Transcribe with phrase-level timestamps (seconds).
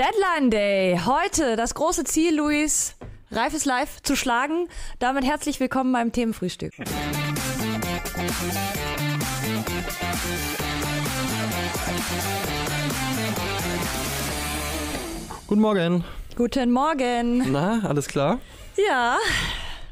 [0.00, 0.98] Deadline Day.
[1.04, 2.94] Heute das große Ziel, Luis,
[3.30, 4.66] Reif ist live zu schlagen.
[4.98, 6.72] Damit herzlich willkommen beim Themenfrühstück.
[15.46, 16.04] Guten Morgen.
[16.34, 17.52] Guten Morgen.
[17.52, 18.40] Na, alles klar?
[18.88, 19.18] Ja.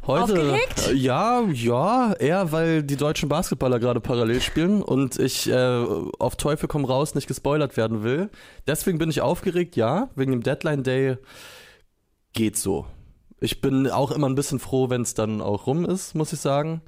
[0.09, 0.89] Heute, Aufgeregt?
[0.89, 5.85] Äh, ja, ja, eher weil die deutschen Basketballer gerade parallel spielen und ich äh,
[6.19, 8.31] auf Teufel komm raus nicht gespoilert werden will.
[8.67, 11.19] Deswegen bin ich aufgeregt, ja, wegen dem Deadline Day
[12.33, 12.87] geht so.
[13.39, 16.41] Ich bin auch immer ein bisschen froh, wenn es dann auch rum ist, muss ich
[16.41, 16.81] sagen.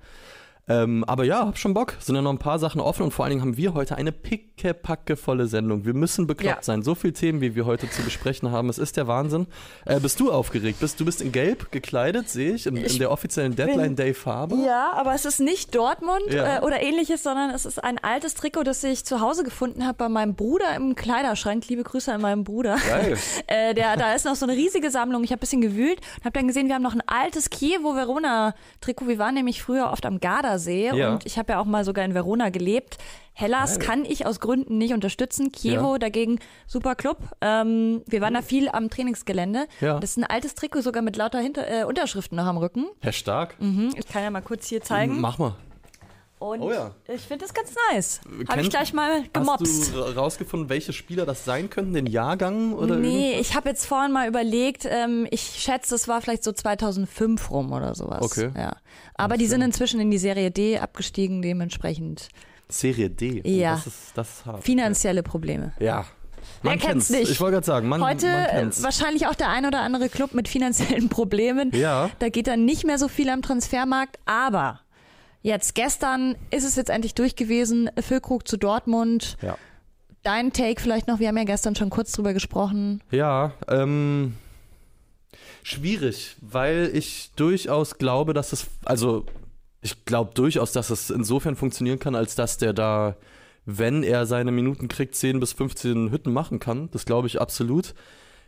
[0.71, 1.95] Ähm, aber ja, hab schon Bock.
[1.99, 4.13] Sind ja noch ein paar Sachen offen und vor allen Dingen haben wir heute eine
[4.13, 5.85] pickepackevolle Sendung.
[5.85, 6.63] Wir müssen bekloppt Ja.
[6.63, 6.83] sein.
[6.83, 8.69] So viele Themen, wie wir heute zu besprechen haben.
[8.69, 9.49] Es ist der Wahnsinn.
[9.85, 10.79] Äh, bist du aufgeregt?
[10.81, 14.57] Bist, du bist in Gelb gekleidet, sehe ich, in, in der offiziellen Deadline Day Farbe.
[14.65, 16.59] Ja, aber es ist nicht Dortmund Ja.
[16.59, 19.99] äh, oder ähnliches, sondern es ist ein altes Trikot, das ich zu Hause gefunden habe
[19.99, 21.67] bei meinem Bruder im Kleiderschrank.
[21.69, 22.77] Liebe Grüße an meinen Bruder.
[22.89, 23.17] Geil.
[23.47, 25.25] Äh, der, da ist noch so eine riesige Sammlung.
[25.25, 27.97] Ich habe ein bisschen gewühlt und habe dann gesehen, wir haben noch ein altes Kiewo
[27.97, 29.09] Verona Trikot.
[29.09, 31.13] Wir waren nämlich früher oft am Gardasee Ja.
[31.13, 32.99] und ich habe ja auch mal sogar in Verona gelebt.
[33.33, 33.89] Hellas Geil.
[33.89, 35.51] kann ich aus Gründen nicht unterstützen.
[35.53, 35.99] Kiewo Ja.
[35.99, 37.19] dagegen super Club.
[37.41, 39.67] Ähm, wir waren da viel am Trainingsgelände.
[39.81, 39.99] Ja.
[39.99, 42.87] Das ist ein altes Trikot, sogar mit lauter Hinter äh, Unterschriften noch am Rücken.
[43.01, 43.55] Herr Stark.
[43.61, 43.95] Mhm.
[43.97, 45.21] Ich kann ja mal kurz hier zeigen.
[45.21, 45.55] Mach mal.
[46.41, 46.91] Und Oh ja.
[47.07, 48.21] ich finde das ganz nice.
[48.49, 49.61] Habe ich gleich mal gemobst.
[49.83, 51.93] Hast du ra- rausgefunden, welche Spieler das sein könnten?
[51.93, 56.23] Den Jahrgang oder Nee, ich habe jetzt vorhin mal überlegt, ähm, ich schätze, es war
[56.23, 58.23] vielleicht so 2005 rum oder sowas.
[58.23, 58.51] Okay.
[58.57, 58.73] Ja.
[59.15, 62.29] Aber die sind inzwischen in die Serie D abgestiegen, dementsprechend
[62.71, 63.43] Serie D.
[63.45, 63.75] Oh, Ja.
[63.75, 64.65] Das ist, das ist hart.
[64.65, 65.75] finanzielle Probleme.
[65.79, 66.07] Ja.
[66.63, 67.31] Wer Man kennt's nicht?
[67.31, 68.83] Ich wollte gerade sagen, man, Heute man kennt's.
[68.83, 71.71] wahrscheinlich auch der ein oder andere Club mit finanziellen Problemen.
[71.75, 72.09] Ja.
[72.19, 74.81] Da geht dann nicht mehr so viel am Transfermarkt, aber
[75.43, 77.91] jetzt gestern ist es jetzt endlich durch gewesen.
[77.99, 79.37] Füllkrug zu Dortmund.
[79.43, 79.57] Ja.
[80.23, 83.03] Dein Take vielleicht noch, wir haben ja gestern schon kurz drüber gesprochen.
[83.11, 84.35] Ja, ähm,
[85.63, 89.25] schwierig, weil ich durchaus glaube, dass es, also
[89.81, 93.17] ich glaube durchaus, dass es insofern funktionieren kann, als dass der da,
[93.65, 96.91] wenn er seine Minuten kriegt, 10 bis 15 Hütten machen kann.
[96.91, 97.95] Das glaube ich absolut.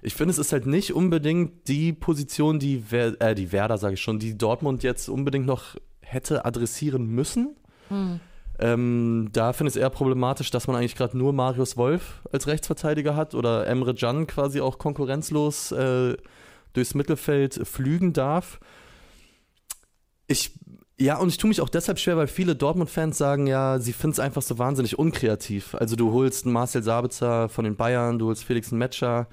[0.02, 4.02] Ich finde, es ist halt nicht unbedingt die Position, die, äh, die Werder, sage ich
[4.02, 5.76] schon, die Dortmund jetzt unbedingt noch
[6.12, 7.56] hätte adressieren müssen.
[8.58, 12.46] Ähm, da finde ich es eher problematisch, dass man eigentlich gerade nur Marius Wolf als
[12.46, 16.16] Rechtsverteidiger hat oder Emre Can quasi auch konkurrenzlos äh,
[16.72, 18.60] durchs Mittelfeld flügen darf.
[20.26, 20.52] Ich,
[20.98, 24.12] ja, und ich tue mich auch deshalb schwer, weil viele Dortmund-Fans sagen ja, sie finden
[24.12, 25.74] es einfach so wahnsinnig unkreativ.
[25.74, 29.26] Also du holst einen Marcel Sabitzer von den Bayern, du holst Felix Metscher,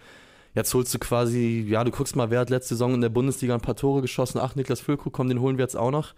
[0.56, 3.54] jetzt holst du quasi, ja, du guckst mal, wer hat letzte Saison in der Bundesliga
[3.54, 6.14] ein paar Tore geschossen, ach, Niklas Füllkrug, komm, den holen wir jetzt auch noch.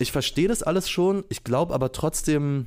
[0.00, 2.66] Ich verstehe das alles schon, ich glaube aber trotzdem,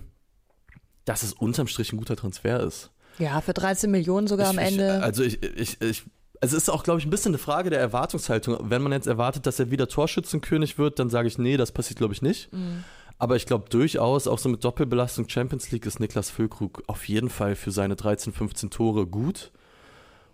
[1.05, 2.91] dass es unterm Strich ein guter Transfer ist.
[3.19, 4.97] Ja, für 13 Millionen sogar am Ich- Ende.
[4.97, 6.03] Ich, also ich, ich, ich,
[6.41, 8.57] es ist auch, glaube ich, ein bisschen eine Frage der Erwartungshaltung.
[8.69, 11.97] Wenn man jetzt erwartet, dass er wieder Torschützenkönig wird, dann sage ich, nee, das passiert,
[11.97, 12.51] glaube ich, nicht.
[12.53, 12.83] Mhm.
[13.17, 17.29] Aber ich glaube durchaus, auch so mit Doppelbelastung Champions League ist Niklas Füllkrug auf jeden
[17.29, 19.51] Fall für seine 13, 15 Tore gut.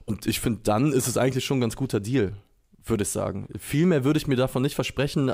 [0.06, 2.34] Und ich finde, dann ist es eigentlich schon ein ganz guter Deal,
[2.84, 3.48] würde ich sagen.
[3.60, 5.32] Viel mehr würde ich mir davon nicht versprechen.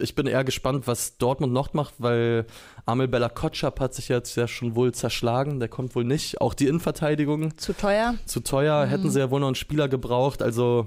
[0.00, 2.46] Ich bin eher gespannt, was Dortmund noch macht, weil
[2.86, 5.58] Amel Bella Kotschap hat sich jetzt ja schon wohl zerschlagen.
[5.60, 6.40] Der kommt wohl nicht.
[6.40, 8.14] Auch die Innenverteidigung Zu teuer.
[8.26, 8.90] zu teuer, Mhm.
[8.90, 10.42] hätten sie ja wohl noch einen Spieler gebraucht.
[10.42, 10.86] Also,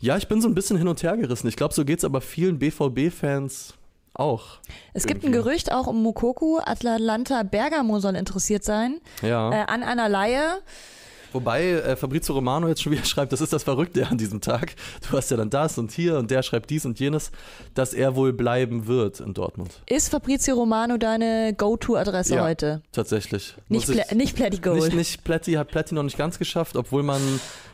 [0.00, 1.46] ja, ich bin so ein bisschen hin und her gerissen.
[1.48, 3.74] Ich glaube, so geht's aber vielen BVB-Fans
[4.14, 4.58] auch.
[4.92, 5.44] Es gibt ein Irgendwie.
[5.50, 6.58] Gerücht auch um Mokoku.
[6.64, 9.50] Atlanta Bergamo soll interessiert sein Ja.
[9.52, 10.42] äh, an einer Laie.
[11.32, 14.74] Wobei äh, Fabrizio Romano jetzt schon wieder schreibt, das ist das Verrückte an diesem Tag.
[15.08, 17.30] Du hast ja dann das und hier und der schreibt dies und jenes,
[17.74, 19.82] dass er wohl bleiben wird in Dortmund.
[19.86, 22.44] Ist Fabrizio Romano deine Go-To-Adresse Ja.
[22.44, 22.82] heute?
[22.92, 23.54] Tatsächlich.
[23.68, 24.82] Nicht, Muss ich- Pla nicht Platty Gold.
[24.84, 27.20] Nicht, nicht Plätti, hat Plätti noch nicht ganz geschafft, obwohl man,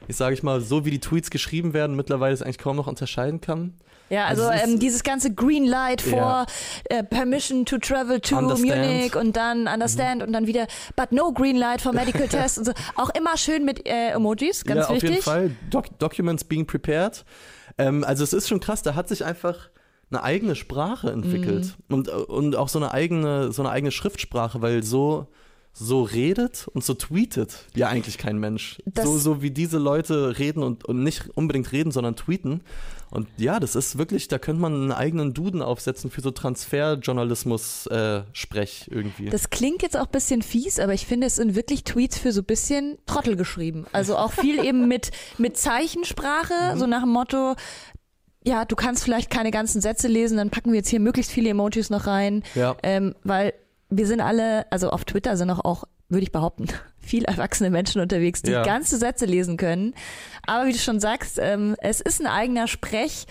[0.09, 2.87] ich sage ich mal, so wie die Tweets geschrieben werden, mittlerweile es eigentlich kaum noch
[2.87, 3.75] unterscheiden kann.
[4.09, 6.47] Ja, also, Also ähm, dieses ganze Green Light for Ja.
[6.84, 8.77] äh, Permission to travel to Understand.
[8.87, 12.66] Munich und dann Understand und dann wieder But no Green Light for Medical Tests und
[12.66, 12.72] so.
[12.95, 14.97] Auch immer schön mit äh, Emojis, ganz ja, wichtig.
[14.97, 15.51] auf jeden Fall.
[15.71, 17.25] Doc Documents being prepared.
[17.78, 19.71] Ähm, also es ist schon krass, da hat sich einfach
[20.10, 21.95] eine eigene Sprache entwickelt Mhm.
[21.95, 25.27] und, und auch so eine eigene, so eine eigene Schriftsprache, weil so
[25.78, 28.78] so redet und so tweetet ja eigentlich kein Mensch.
[28.87, 32.63] Das- So, so wie diese Leute reden und, und nicht unbedingt reden, sondern tweeten.
[33.16, 36.30] Und ja, das ist wirklich, da könnte man einen eigenen Duden aufsetzen für so
[37.47, 39.30] Transferjournalismus-Sprech irgendwie.
[39.30, 42.33] Das klingt jetzt auch ein bisschen fies, aber ich finde, es sind wirklich Tweets für
[42.33, 43.86] so ein bisschen Trottel geschrieben.
[43.92, 46.78] Also auch viel eben mit, mit Zeichensprache, Mhm.
[46.78, 47.54] so nach dem Motto,
[48.45, 51.51] ja, du kannst vielleicht keine ganzen Sätze lesen, dann packen wir jetzt hier möglichst viele
[51.51, 52.42] Emojis noch rein.
[52.54, 52.77] ja.
[52.83, 53.54] Ähm, weil
[53.89, 56.66] wir sind alle, also auf Twitter sind auch, auch würde ich behaupten,
[57.07, 58.63] viel erwachsene Menschen unterwegs, die Ja.
[58.63, 59.95] ganze Sätze lesen können.
[60.47, 63.27] Aber wie du schon sagst, ähm, es ist ein eigener Sprech,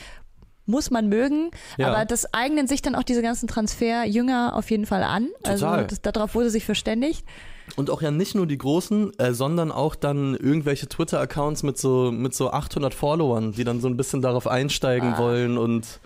[0.66, 1.51] muss man mögen.
[1.77, 1.89] Ja.
[1.94, 5.27] Aber das eignen sich dann auch diese ganzen Transferjünger auf jeden Fall an.
[5.44, 5.86] Also Total.
[5.88, 7.24] das, darauf wurde sich verständigt.
[7.75, 12.12] Und auch ja nicht nur die großen, äh, sondern auch dann irgendwelche Twitter-Accounts mit so,
[12.12, 15.18] mit so 800 Followern, die dann so ein bisschen darauf einsteigen Ah.
[15.18, 16.00] wollen und,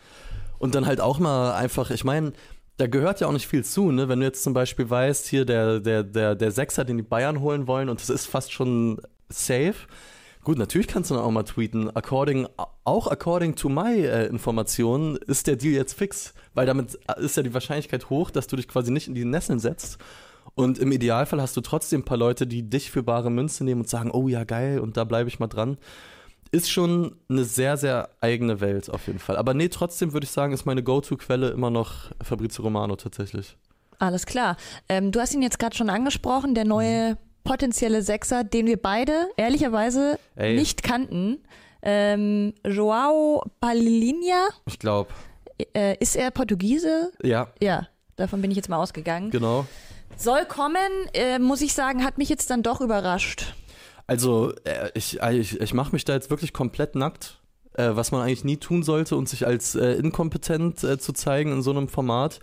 [0.58, 2.32] und dann halt auch mal einfach, ich meine,
[2.80, 4.08] da gehört ja auch nicht viel zu, ne?
[4.08, 7.42] Wenn du jetzt zum Beispiel weißt, hier der, der, der, der Sechser, den die Bayern
[7.42, 9.76] holen wollen und das ist fast schon safe.
[10.46, 11.94] Gut, natürlich kannst du dann auch mal tweeten.
[11.94, 12.48] According,
[12.86, 17.44] auch according to my äh, Informationen ist der Deal jetzt fix, weil damit ist ja
[17.44, 19.98] die Wahrscheinlichkeit hoch, dass du dich quasi nicht in die Nesseln setzt.
[20.56, 23.82] Und im Idealfall hast du trotzdem ein paar Leute, die dich für bare Münze nehmen
[23.82, 25.78] und sagen, oh ja, geil, und da bleibe ich mal dran.
[26.52, 29.38] Ist schon eine sehr, sehr eigene Welt auf jeden Fall.
[29.38, 33.56] Aber nee, trotzdem würde ich sagen, ist meine Go-To-Quelle immer noch Fabrizio Romano tatsächlich.
[34.00, 34.58] Alles klar.
[34.88, 39.28] Ähm, du hast ihn jetzt gerade schon angesprochen, der neue potenzielle Sechser, den wir beide
[39.38, 40.56] ehrlicherweise Ey.
[40.56, 41.38] nicht kannten.
[41.82, 45.10] Ähm, Joao Palinha, Ich glaube.
[45.76, 47.12] äh, ist er Portugiese?
[47.24, 49.30] Ja, Ja, davon bin ich jetzt mal ausgegangen.
[49.30, 49.66] genau.
[50.18, 50.76] Soll kommen,
[51.14, 53.54] äh, muss ich sagen, hat mich jetzt dann doch überrascht.
[54.10, 57.42] Also, äh, ich, äh, ich, ich mache mich da jetzt wirklich komplett nackt,
[57.74, 61.52] äh, was man eigentlich nie tun sollte und sich als äh, inkompetent äh, zu zeigen
[61.52, 62.40] in so einem Format.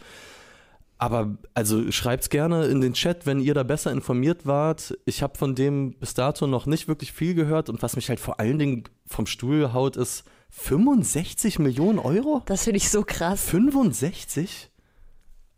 [0.98, 4.96] Aber also schreibt's gerne in den Chat, wenn ihr da besser informiert wart.
[5.04, 8.18] Ich habe von dem bis dato noch nicht wirklich viel gehört und was mich halt
[8.18, 12.42] vor allen Dingen vom Stuhl haut, ist 65 Millionen Euro?
[12.46, 13.44] Das finde ich so krass.
[13.50, 14.70] 65?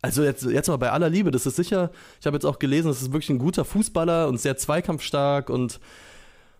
[0.01, 2.87] Also jetzt, jetzt mal bei aller Liebe, das ist sicher, ich habe jetzt auch gelesen,
[2.87, 5.79] das ist wirklich ein guter Fußballer und sehr zweikampfstark und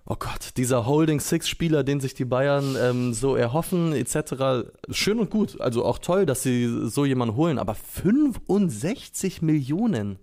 [0.06, 4.68] oh Gott, dieser Holding Six-Spieler, den sich die Bayern ähm, so erhoffen, etc.
[4.90, 10.20] Schön und gut, also auch toll, dass sie so jemanden holen, aber 65 Millionen.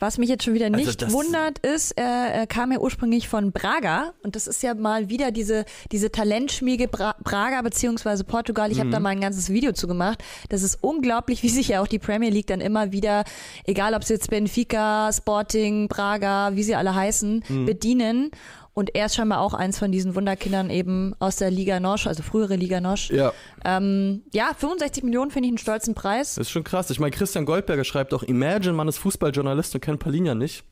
[0.00, 3.28] Was mich jetzt schon wieder Also nicht das- wundert, ist, er, er kam ja ursprünglich
[3.28, 8.70] von Braga und das ist ja mal wieder diese, diese Talentschmiege Bra Braga beziehungsweise Portugal.
[8.70, 8.92] Ich habe Mhm.
[8.92, 10.22] da mal ein ganzes Video zu gemacht.
[10.50, 13.24] Das ist unglaublich, wie sich ja auch die Premier League dann immer wieder,
[13.64, 17.66] egal ob es jetzt Benfica, Sporting, Braga, wie sie alle heißen, Mhm.
[17.66, 18.30] bedienen.
[18.78, 22.22] Und er ist scheinbar auch eins von diesen Wunderkindern eben aus der Liga Nosch, also
[22.22, 23.10] frühere Liga Nosch.
[23.10, 23.32] Ja.
[23.64, 26.36] Ähm, ja, 65 Millionen finde ich einen stolzen Preis.
[26.36, 26.88] Das ist schon krass.
[26.90, 30.62] Ich meine, Christian Goldberger schreibt auch, Imagine, man ist Fußballjournalist und kennt Palinja nicht.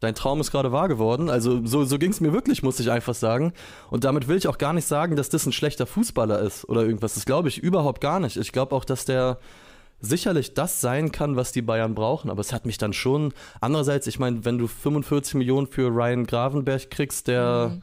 [0.00, 1.30] Dein Traum ist gerade wahr geworden.
[1.30, 3.52] Also so, so ging es mir wirklich, muss ich einfach sagen.
[3.88, 6.82] Und damit will ich auch gar nicht sagen, dass das ein schlechter Fußballer ist oder
[6.82, 7.14] irgendwas.
[7.14, 8.36] Das glaube ich überhaupt gar nicht.
[8.36, 9.38] Ich glaube auch, dass der
[10.00, 12.30] sicherlich das sein kann, was die Bayern brauchen.
[12.30, 13.32] Aber es hat mich dann schon.
[13.60, 17.78] Andererseits, ich meine, wenn du 45 Millionen für Ryan Gravenberg kriegst, der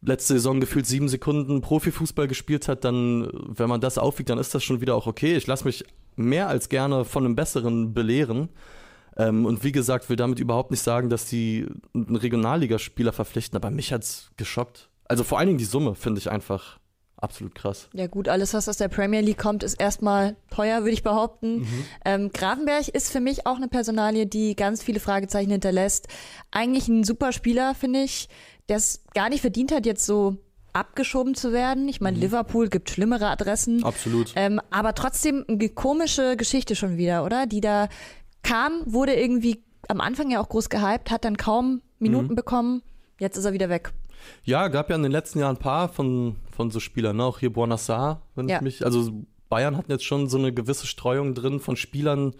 [0.00, 4.54] letzte Saison gefühlt sieben Sekunden Profifußball gespielt hat, dann, wenn man das aufwiegt, dann ist
[4.54, 5.36] das schon wieder auch okay.
[5.36, 5.84] Ich lasse mich
[6.16, 8.50] mehr als gerne von einem Besseren belehren.
[9.16, 13.70] Ähm, und wie gesagt, will damit überhaupt nicht sagen, dass die einen Regionalligaspieler verpflichten, aber
[13.70, 14.88] mich hat's geschockt.
[15.06, 16.78] Also vor allen Dingen die Summe finde ich einfach
[17.24, 17.88] absolut krass.
[17.92, 21.60] Ja gut, alles, was aus der Premier League kommt, ist erstmal teuer, würde ich behaupten.
[21.60, 21.84] Mhm.
[22.04, 26.06] Ähm, Gravenberg ist für mich auch eine Personalie, die ganz viele Fragezeichen hinterlässt.
[26.52, 28.28] Eigentlich ein super Spieler, finde ich,
[28.68, 30.36] der es gar nicht verdient hat, jetzt so
[30.72, 31.88] abgeschoben zu werden.
[31.88, 32.04] Ich Mhm.
[32.04, 33.84] meine, Liverpool gibt schlimmere Adressen.
[33.84, 34.32] Absolut.
[34.36, 37.46] Ähm, aber trotzdem eine komische Geschichte schon wieder, oder?
[37.46, 37.88] Die da
[38.42, 42.34] kam, wurde irgendwie am Anfang ja auch groß gehypt, hat dann kaum Minuten Mhm.
[42.36, 42.82] bekommen.
[43.20, 43.92] Jetzt ist er wieder weg.
[44.44, 47.24] Ja, gab ja in den letzten Jahren ein paar von, von so Spielern, ne?
[47.24, 48.56] auch hier Bonassar, wenn Ja.
[48.56, 52.34] ich mich, also Bayern hatten jetzt schon so eine gewisse Streuung drin von Spielern,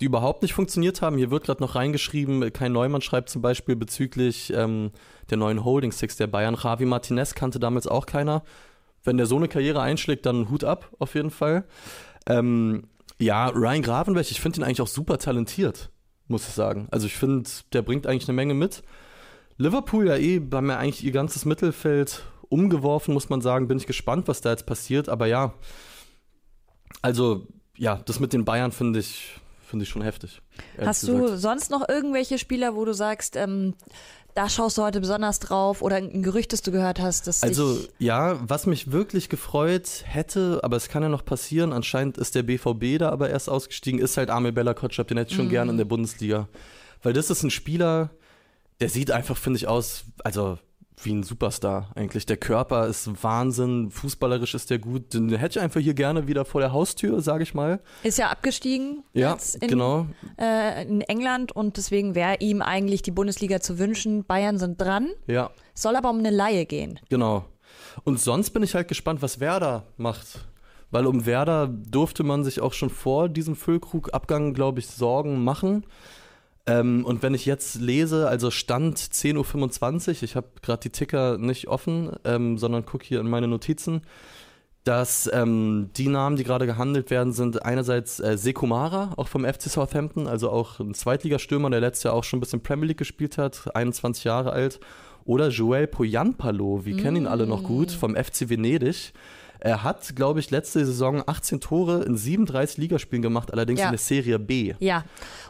[0.00, 1.16] die überhaupt nicht funktioniert haben.
[1.18, 4.90] Hier wird gerade noch reingeschrieben, Kai Neumann schreibt zum Beispiel bezüglich ähm,
[5.30, 6.56] der neuen Holding Six der Bayern.
[6.62, 8.42] Javi Martinez kannte damals auch keiner.
[9.04, 11.64] Wenn der so eine Karriere einschlägt, dann Hut ab, auf jeden Fall.
[12.26, 12.84] Ähm,
[13.18, 15.90] ja, Ryan Gravenberch, ich finde ihn eigentlich auch super talentiert,
[16.28, 16.86] muss ich sagen.
[16.90, 18.82] Also ich finde, der bringt eigentlich eine Menge mit.
[19.58, 23.68] Liverpool ja eh, haben ja eigentlich ihr ganzes Mittelfeld umgeworfen, muss man sagen.
[23.68, 25.08] Bin ich gespannt, was da jetzt passiert.
[25.08, 25.52] Aber ja,
[27.02, 27.46] also
[27.76, 30.40] ja, das mit den Bayern finde ich, finde ich schon heftig.
[30.80, 31.40] Hast du gesagt.
[31.40, 33.74] sonst noch irgendwelche Spieler, wo du sagst, ähm,
[34.34, 37.80] da schaust du heute besonders drauf oder ein Gerücht, das du gehört hast, dass Also
[37.98, 42.44] ja, was mich wirklich gefreut hätte, aber es kann ja noch passieren, anscheinend ist der
[42.44, 45.68] BVB da aber erst ausgestiegen, ist halt Amel Bella Kotschap, den hätte ich schon gern
[45.68, 46.48] in der Bundesliga.
[47.02, 48.10] Weil das ist ein Spieler,
[48.80, 50.58] der sieht einfach, finde ich, aus, also
[51.02, 52.26] wie ein Superstar eigentlich.
[52.26, 55.14] Der Körper ist Wahnsinn, fußballerisch ist der gut.
[55.14, 57.80] Den hätte ich einfach hier gerne wieder vor der Haustür, sage ich mal.
[58.02, 60.06] ist ja abgestiegen Ja, jetzt in, genau.
[60.40, 64.24] äh, in England und deswegen wäre ihm eigentlich die Bundesliga zu wünschen.
[64.24, 66.98] Bayern sind dran, Ja, soll aber um eine Laie gehen.
[67.08, 67.44] Genau.
[68.04, 70.46] Und sonst bin ich halt gespannt, was Werder macht.
[70.90, 75.84] Weil um Werder durfte man sich auch schon vor diesem Füllkrug-Abgang, glaube ich, Sorgen machen.
[76.68, 81.38] Ähm, und wenn ich jetzt lese, also Stand 10.25 Uhr, ich habe gerade die Ticker
[81.38, 84.02] nicht offen, ähm, sondern gucke hier in meine Notizen,
[84.84, 89.62] dass ähm, die Namen, die gerade gehandelt werden, sind einerseits äh, Sekumara, auch vom FC
[89.62, 93.38] Southampton, also auch ein Zweitligastürmer, der letztes Jahr auch schon ein bisschen Premier League gespielt
[93.38, 94.78] hat, 21 Jahre alt.
[95.24, 96.98] Oder Joel Poyanpalo, wir mm.
[96.98, 99.12] kennen ihn alle noch gut, vom FC Venedig.
[99.60, 103.86] Er hat, glaube ich, letzte Saison 18 Tore in 37 Ligaspielen gemacht, allerdings ja.
[103.86, 104.74] in der Serie B.
[104.78, 105.04] Ja,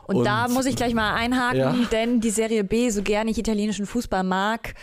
[0.07, 1.75] und, und, da muss ich gleich mal einhaken, ja.
[1.93, 4.75] denn die Serie B, so gerne ich italienischen Fußball mag,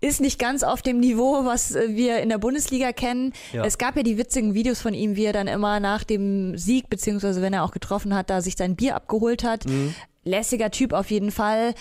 [0.00, 3.32] ist nicht ganz auf dem Niveau, was äh, wir in der Bundesliga kennen.
[3.52, 3.64] Ja.
[3.64, 6.90] Es gab ja die witzigen Videos von ihm, wie er dann immer nach dem Sieg,
[6.90, 9.66] beziehungsweise wenn er auch getroffen hat, da sich sein Bier abgeholt hat.
[9.66, 9.94] Mhm.
[10.24, 11.74] Lässiger Typ auf jeden Fall.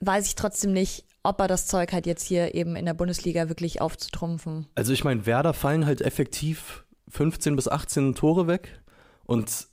[0.00, 3.48] Weiß ich trotzdem nicht, ob er das Zeug hat, jetzt hier eben in der Bundesliga
[3.48, 4.66] wirklich aufzutrumpfen.
[4.74, 8.80] Also ich meine, Werder fallen halt effektiv 15 bis 18 Tore weg
[9.24, 9.68] und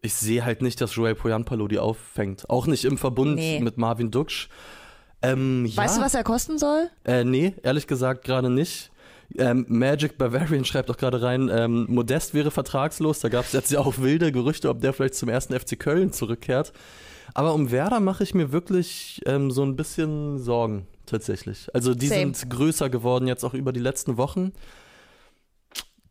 [0.00, 2.48] ich sehe halt nicht, dass Joel Poyanpalo die auffängt.
[2.48, 3.60] Auch nicht im Verbund nee.
[3.60, 4.48] mit Marvin Duksch.
[5.22, 5.76] Ähm, ja.
[5.76, 6.88] Weißt du, was er kosten soll?
[7.04, 8.90] Äh, nee, ehrlich gesagt gerade nicht.
[9.36, 13.20] Ähm, Magic Bavarian schreibt auch gerade rein, ähm, Modest wäre vertragslos.
[13.20, 16.12] Da gab es jetzt ja auch wilde Gerüchte, ob der vielleicht zum ersten FC Köln
[16.12, 16.72] zurückkehrt.
[17.34, 21.68] Aber um Werder mache ich mir wirklich ähm, so ein bisschen Sorgen, tatsächlich.
[21.74, 22.34] Also die Same.
[22.34, 24.52] sind größer geworden jetzt auch über die letzten Wochen.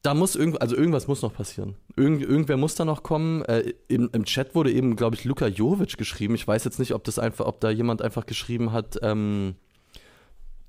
[0.03, 1.75] Da muss irgend, also irgendwas muss noch passieren.
[1.95, 3.43] Irgend, irgendwer muss da noch kommen.
[3.45, 6.35] Äh, im, im, Chat wurde eben, glaube ich, Luka Jovic geschrieben.
[6.35, 9.55] Ich weiß jetzt nicht, ob das einfach, ob da jemand einfach geschrieben hat, ähm,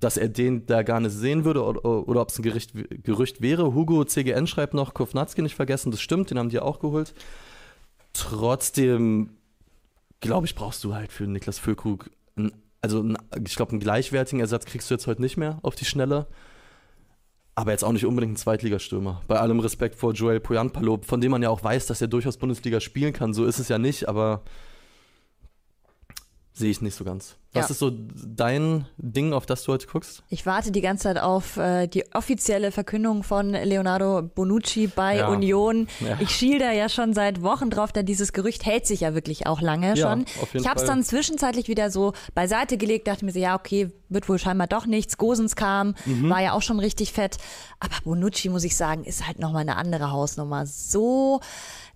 [0.01, 2.73] dass er den da gar nicht sehen würde oder, oder ob es ein Gericht,
[3.05, 3.75] Gerücht wäre.
[3.75, 7.15] Hugo CGN schreibt noch, Kovnatski nicht vergessen, das stimmt, den haben die auch geholt.
[8.13, 9.38] Trotzdem
[10.21, 14.41] glaube ich, brauchst du halt für Niklas Füllkrug, ein, also ein, ich glaube, einen gleichwertigen
[14.41, 16.27] Ersatz kriegst du jetzt heute nicht mehr auf die Schnelle.
[17.55, 19.23] Aber jetzt auch nicht unbedingt einen Zweitligastürmer.
[19.27, 22.37] Bei allem Respekt vor Joel Poyanpalo, von dem man ja auch weiß, dass er durchaus
[22.37, 23.35] Bundesliga spielen kann.
[23.35, 24.43] So ist es ja nicht, aber
[26.53, 27.37] sehe ich nicht so ganz.
[27.55, 27.73] Was ja.
[27.73, 30.23] ist so dein Ding, auf das du heute guckst?
[30.29, 35.29] Ich warte die ganze Zeit auf äh, die offizielle Verkündung von Leonardo Bonucci bei ja.
[35.29, 35.89] Union.
[36.01, 36.19] Ja.
[36.21, 39.47] Ich schiel da ja schon seit Wochen drauf, denn dieses Gerücht hält sich ja wirklich
[39.47, 40.27] auch lange schon.
[40.53, 44.29] ich habe es dann zwischenzeitlich wieder so beiseite gelegt, dachte mir so, ja, okay, wird
[44.29, 45.17] wohl scheinbar doch nichts.
[45.17, 46.29] Gosens kam, mhm.
[46.29, 47.39] war ja auch schon richtig fett.
[47.81, 50.67] Aber Bonucci, muss ich sagen, ist halt nochmal eine andere Hausnummer.
[50.67, 51.41] So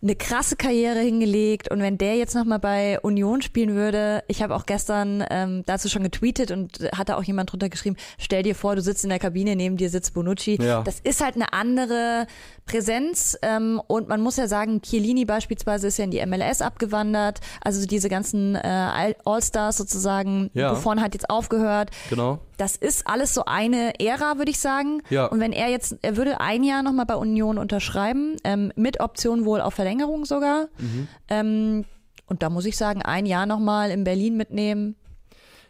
[0.02, 4.56] eine krasse Karriere hingelegt und wenn der jetzt nochmal bei Union spielen würde, ich habe
[4.56, 8.76] auch gestern ähm, dazu schon getweetet und hatte auch jemand drunter geschrieben, stell dir vor,
[8.76, 10.58] du sitzt in der Kabine, neben dir sitzt Bonucci.
[10.62, 10.82] Ja.
[10.82, 12.26] Das ist halt eine andere
[12.66, 17.40] Präsenz ähm, und man muss ja sagen, Chiellini beispielsweise ist ja in die MLS abgewandert,
[17.60, 20.70] also diese ganzen äh, All-Stars sozusagen, ja.
[20.70, 21.90] Buffon hat jetzt aufgehört.
[22.10, 22.38] Genau.
[22.56, 25.02] Das ist alles so eine Ära, würde ich sagen.
[25.10, 25.26] Ja.
[25.26, 29.44] Und wenn er jetzt, er würde ein Jahr nochmal bei Union unterschreiben, ähm, mit Option
[29.44, 30.68] wohl auf Verlängerung sogar.
[30.78, 31.08] Mhm.
[31.28, 31.84] Ähm,
[32.26, 34.96] und da muss ich sagen, ein Jahr nochmal in Berlin mitnehmen.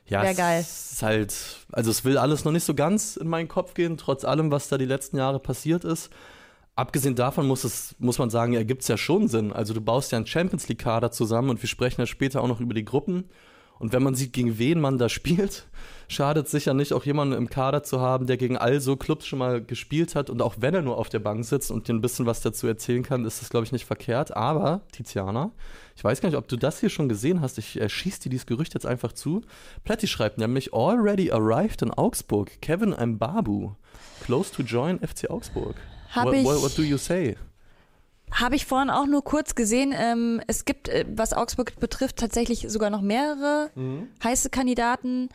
[0.07, 0.61] Ja, Wäre geil.
[0.61, 1.35] Es ist halt,
[1.71, 4.69] also es will alles noch nicht so ganz in meinen Kopf gehen, trotz allem, was
[4.69, 6.11] da die letzten Jahre passiert ist.
[6.75, 9.53] Abgesehen davon muss es, muss man sagen, ergibt es ja schon Sinn.
[9.53, 12.61] Also du baust ja einen Champions League-Kader zusammen und wir sprechen ja später auch noch
[12.61, 13.25] über die Gruppen.
[13.83, 15.67] Und wenn man sieht, gegen wen man da spielt,
[16.09, 19.41] schadet sicher nicht, auch jemanden im Kader zu haben, der gegen all so Clubs schon
[19.41, 20.31] mal gespielt hat.
[20.31, 22.69] Und auch wenn er nur auf der Bank sitzt und dir ein bisschen was dazu
[22.69, 24.37] erzählen kann, ist das, glaube ich, nicht verkehrt.
[24.37, 25.51] Aber, Tiziana,
[25.97, 27.59] ich weiß gar nicht, ob du das hier schon gesehen hast.
[27.59, 29.43] Ich äh, schieße dir dieses Gerücht jetzt einfach zu.
[29.83, 32.53] Platti schreibt nämlich, already arrived in Augsburg.
[32.61, 33.73] Kevin Mbabu,
[34.25, 35.75] close to join FC Augsburg.
[36.15, 37.37] Hab what, what, what do you say?
[38.33, 39.95] Habe ich vorhin auch nur kurz gesehen.
[39.97, 44.09] Ähm, es gibt, äh, was Augsburg betrifft, tatsächlich sogar noch mehrere mhm.
[44.25, 45.29] heiße Kandidaten.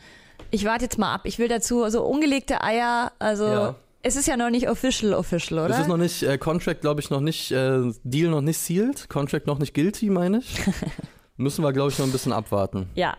[0.50, 1.22] Ich warte jetzt mal ab.
[1.24, 3.74] Ich will dazu so ungelegte Eier, also ja.
[4.02, 5.74] es ist ja noch nicht official, official, oder?
[5.74, 9.08] Es ist noch nicht, äh, Contract glaube ich noch nicht, äh, Deal noch nicht sealed,
[9.08, 10.60] Contract noch nicht guilty, meine ich.
[11.36, 12.88] Müssen wir, glaube ich, noch ein bisschen abwarten.
[12.94, 13.16] Ja,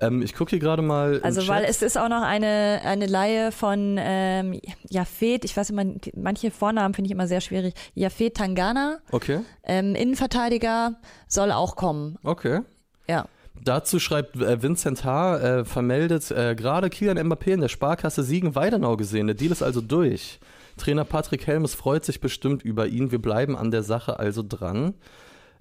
[0.00, 1.20] ähm, ich gucke hier gerade mal.
[1.22, 5.84] Also, weil es ist auch noch eine, eine Laie von ähm, Jafet, ich weiß immer,
[6.14, 7.74] manche Vornamen finde ich immer sehr schwierig.
[7.94, 8.98] Jafet Tangana.
[9.10, 9.40] Okay.
[9.62, 10.96] Ähm, Innenverteidiger
[11.28, 12.18] soll auch kommen.
[12.22, 12.60] Okay.
[13.08, 13.26] Ja.
[13.62, 15.38] Dazu schreibt äh, Vincent H.
[15.38, 19.26] Äh, vermeldet, äh, gerade Kilian Mbappé in der Sparkasse Siegen Weidenau gesehen.
[19.26, 20.40] Der Deal ist also durch.
[20.76, 23.12] Trainer Patrick Helmes freut sich bestimmt über ihn.
[23.12, 24.94] Wir bleiben an der Sache also dran.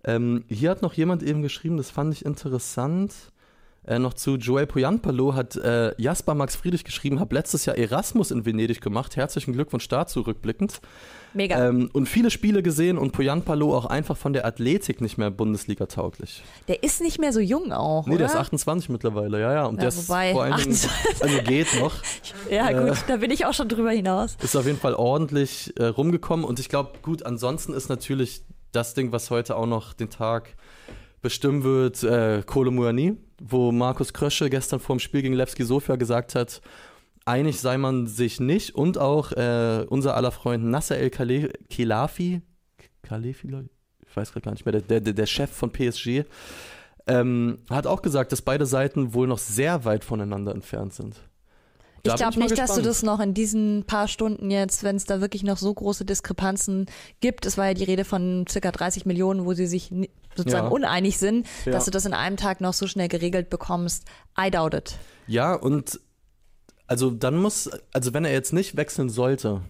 [0.03, 3.13] Ähm, hier hat noch jemand eben geschrieben, das fand ich interessant.
[3.85, 8.31] Äh, noch zu Joel Poyanpalo hat äh, Jasper Max Friedrich geschrieben, habe letztes Jahr Erasmus
[8.31, 9.17] in Venedig gemacht.
[9.17, 10.79] Herzlichen Glückwunsch dazu, rückblickend.
[11.33, 11.67] Mega.
[11.67, 15.87] Ähm, und viele Spiele gesehen und Poyanpalo auch einfach von der Athletik nicht mehr Bundesliga
[15.87, 16.43] tauglich.
[16.69, 18.05] Der ist nicht mehr so jung auch.
[18.05, 18.19] Nee, oder?
[18.19, 19.65] der ist 28 mittlerweile, ja, ja.
[19.65, 20.77] Und ja, der ist vor allen Dingen,
[21.19, 21.95] also geht noch.
[22.49, 24.37] ja, gut, äh, da bin ich auch schon drüber hinaus.
[24.41, 28.93] Ist auf jeden Fall ordentlich äh, rumgekommen und ich glaube, gut, ansonsten ist natürlich das
[28.93, 30.55] Ding, was heute auch noch den Tag
[31.23, 35.95] bestimmen wird äh, Kolo Muani, wo Markus Krösche gestern vor dem Spiel gegen Levski Sofia
[35.95, 36.61] gesagt hat,
[37.25, 42.41] einig sei man sich nicht und auch äh, unser aller Freund Nasser El Khelafi,
[43.01, 43.47] Khalefi,
[44.05, 46.25] ich weiß gerade gar nicht mehr, der, der, der Chef von PSG,
[47.07, 51.15] ähm, hat auch gesagt, dass beide Seiten wohl noch sehr weit voneinander entfernt sind.
[52.03, 52.69] Da ich glaube nicht, gespannt.
[52.69, 55.73] dass du das noch in diesen paar Stunden jetzt, wenn es da wirklich noch so
[55.73, 56.85] große Diskrepanzen
[57.21, 59.89] gibt, es war ja die Rede von circa 30 Millionen, wo sie sich
[60.35, 60.71] sozusagen ja.
[60.71, 61.71] uneinig sind, ja.
[61.71, 64.05] dass du das in einem Tag noch so schnell geregelt bekommst.
[64.39, 64.97] I doubt it.
[65.27, 65.99] Ja, und
[66.87, 69.61] also dann muss, also wenn er jetzt nicht wechseln sollte,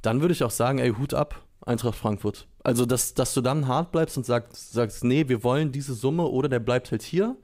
[0.00, 2.46] dann würde ich auch sagen, ey, Hut ab, Eintracht Frankfurt.
[2.64, 6.24] Also, dass, dass du dann hart bleibst und sagst, sagst, nee, wir wollen diese Summe
[6.24, 7.36] oder der bleibt halt hier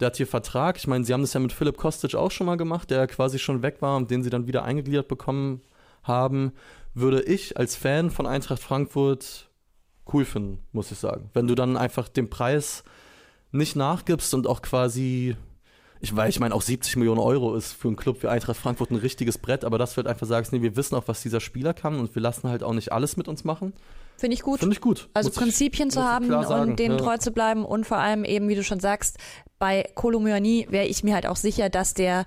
[0.00, 0.76] der hat hier Vertrag.
[0.76, 3.38] Ich meine, sie haben das ja mit Philipp Kostic auch schon mal gemacht, der quasi
[3.38, 5.62] schon weg war und den sie dann wieder eingegliedert bekommen
[6.02, 6.52] haben.
[6.94, 9.45] Würde ich als Fan von Eintracht Frankfurt
[10.12, 11.30] cool finden, muss ich sagen.
[11.34, 12.84] Wenn du dann einfach den Preis
[13.52, 15.36] nicht nachgibst und auch quasi,
[16.00, 18.90] ich weiß, ich meine, auch 70 Millionen Euro ist für einen Club wie Eintracht Frankfurt
[18.90, 21.40] ein richtiges Brett, aber dass du halt einfach sagst, nee, wir wissen auch, was dieser
[21.40, 23.72] Spieler kann und wir lassen halt auch nicht alles mit uns machen.
[24.16, 24.60] Finde ich gut.
[24.60, 25.08] Finde ich gut.
[25.14, 27.04] Also muss Prinzipien ich, zu haben und denen ja.
[27.04, 29.18] treu zu bleiben und vor allem eben, wie du schon sagst,
[29.58, 32.24] bei Kolomyani wäre ich mir halt auch sicher, dass der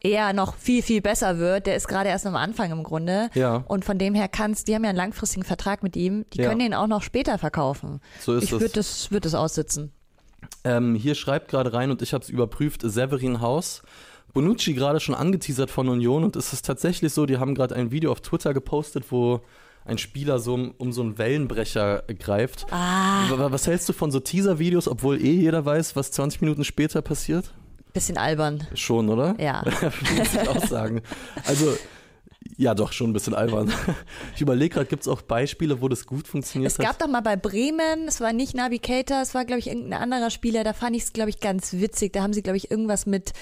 [0.00, 1.66] eher noch viel, viel besser wird.
[1.66, 3.30] Der ist gerade erst am Anfang im Grunde.
[3.34, 3.64] Ja.
[3.68, 6.48] Und von dem her kannst, die haben ja einen langfristigen Vertrag mit ihm, die ja.
[6.48, 8.00] können ihn auch noch später verkaufen.
[8.20, 9.92] So ist ich würde das, würd das aussitzen.
[10.64, 13.82] Ähm, hier schreibt gerade rein und ich habe es überprüft, Severin Haus.
[14.34, 17.90] Bonucci gerade schon angeteasert von Union und es ist tatsächlich so, die haben gerade ein
[17.90, 19.40] Video auf Twitter gepostet, wo
[19.84, 22.66] ein Spieler so um, um so einen Wellenbrecher greift.
[22.70, 23.24] Ah.
[23.30, 27.54] Was hältst du von so Teaser-Videos, obwohl eh jeder weiß, was 20 Minuten später passiert?
[27.92, 28.66] Bisschen albern.
[28.74, 29.34] Schon, oder?
[29.38, 29.64] Ja.
[30.16, 31.02] Muss ich auch sagen.
[31.46, 31.76] Also,
[32.56, 33.72] ja, doch, schon ein bisschen albern.
[34.34, 36.78] Ich überlege gerade, gibt es auch Beispiele, wo das gut funktioniert hat?
[36.78, 40.00] Es gab doch mal bei Bremen, es war nicht Navigator, es war, glaube ich, irgendein
[40.02, 42.12] anderer Spieler, da fand ich es, glaube ich, ganz witzig.
[42.12, 43.32] Da haben sie, glaube ich, irgendwas mit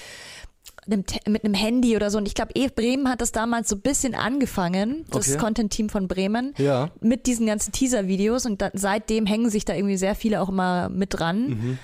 [0.85, 2.17] einem, mit einem Handy oder so.
[2.17, 5.37] Und ich glaube, eh Bremen hat das damals so ein bisschen angefangen, das okay.
[5.37, 6.89] Content-Team von Bremen, ja.
[7.01, 8.45] mit diesen ganzen Teaser-Videos.
[8.45, 11.49] Und da, seitdem hängen sich da irgendwie sehr viele auch immer mit dran.
[11.49, 11.79] Mhm.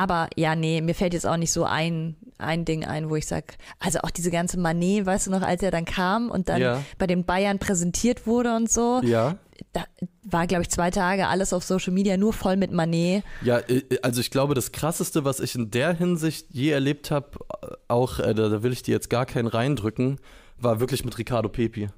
[0.00, 3.26] Aber ja, nee, mir fällt jetzt auch nicht so ein, ein Ding ein, wo ich
[3.26, 3.48] sage,
[3.80, 6.82] also auch diese ganze Manet, weißt du noch, als er dann kam und dann ja.
[6.96, 9.02] bei den Bayern präsentiert wurde und so.
[9.04, 9.36] Ja.
[9.74, 9.84] Da
[10.22, 13.24] war, glaube ich, zwei Tage alles auf Social Media nur voll mit Manet.
[13.42, 17.32] Ja, äh, also ich glaube, das Krasseste, was ich in der Hinsicht je erlebt habe,
[17.86, 20.18] auch, äh, da will ich dir jetzt gar keinen reindrücken,
[20.56, 21.90] war wirklich mit Ricardo Pepi.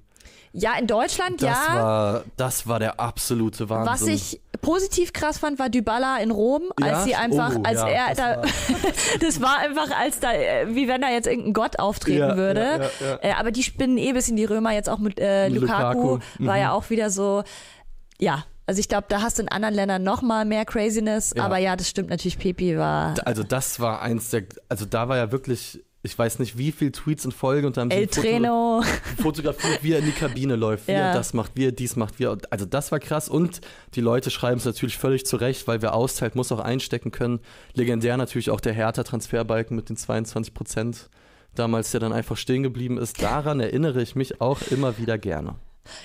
[0.53, 1.75] Ja, in Deutschland das ja.
[1.75, 3.93] War, das war der absolute Wahnsinn.
[3.93, 7.03] Was ich positiv krass fand, war Dybala in Rom, als ja?
[7.03, 8.43] sie einfach, oh, als ja, er das da, war.
[9.21, 12.91] das war einfach, als da, äh, wie wenn da jetzt irgendein Gott auftreten ja, würde.
[13.23, 16.19] Äh, aber die spinnen eh bis in die Römer, jetzt auch mit äh, Lukaku, Lukaku.
[16.39, 16.61] war mhm.
[16.61, 17.43] ja auch wieder so,
[18.19, 21.59] ja, also ich glaube, da hast du in anderen Ländern noch mal mehr Craziness, aber
[21.59, 23.15] ja, das stimmt natürlich, Pepi war.
[23.25, 26.91] Also das war eins der, also da war ja wirklich ich weiß nicht, wie viele
[26.91, 28.83] Tweets in Folge und dann El Treno.
[29.23, 31.11] fotografiert, wie er in die Kabine läuft, wie ja.
[31.11, 33.61] er das macht, wie er dies macht, wie er, also das war krass und
[33.95, 37.41] die Leute schreiben es natürlich völlig zurecht, weil wer austeilt, muss auch einstecken können.
[37.75, 41.09] Legendär natürlich auch der Hertha-Transferbalken mit den 22 Prozent
[41.55, 43.23] damals, der dann einfach stehen geblieben ist.
[43.23, 45.55] Daran erinnere ich mich auch immer wieder gerne.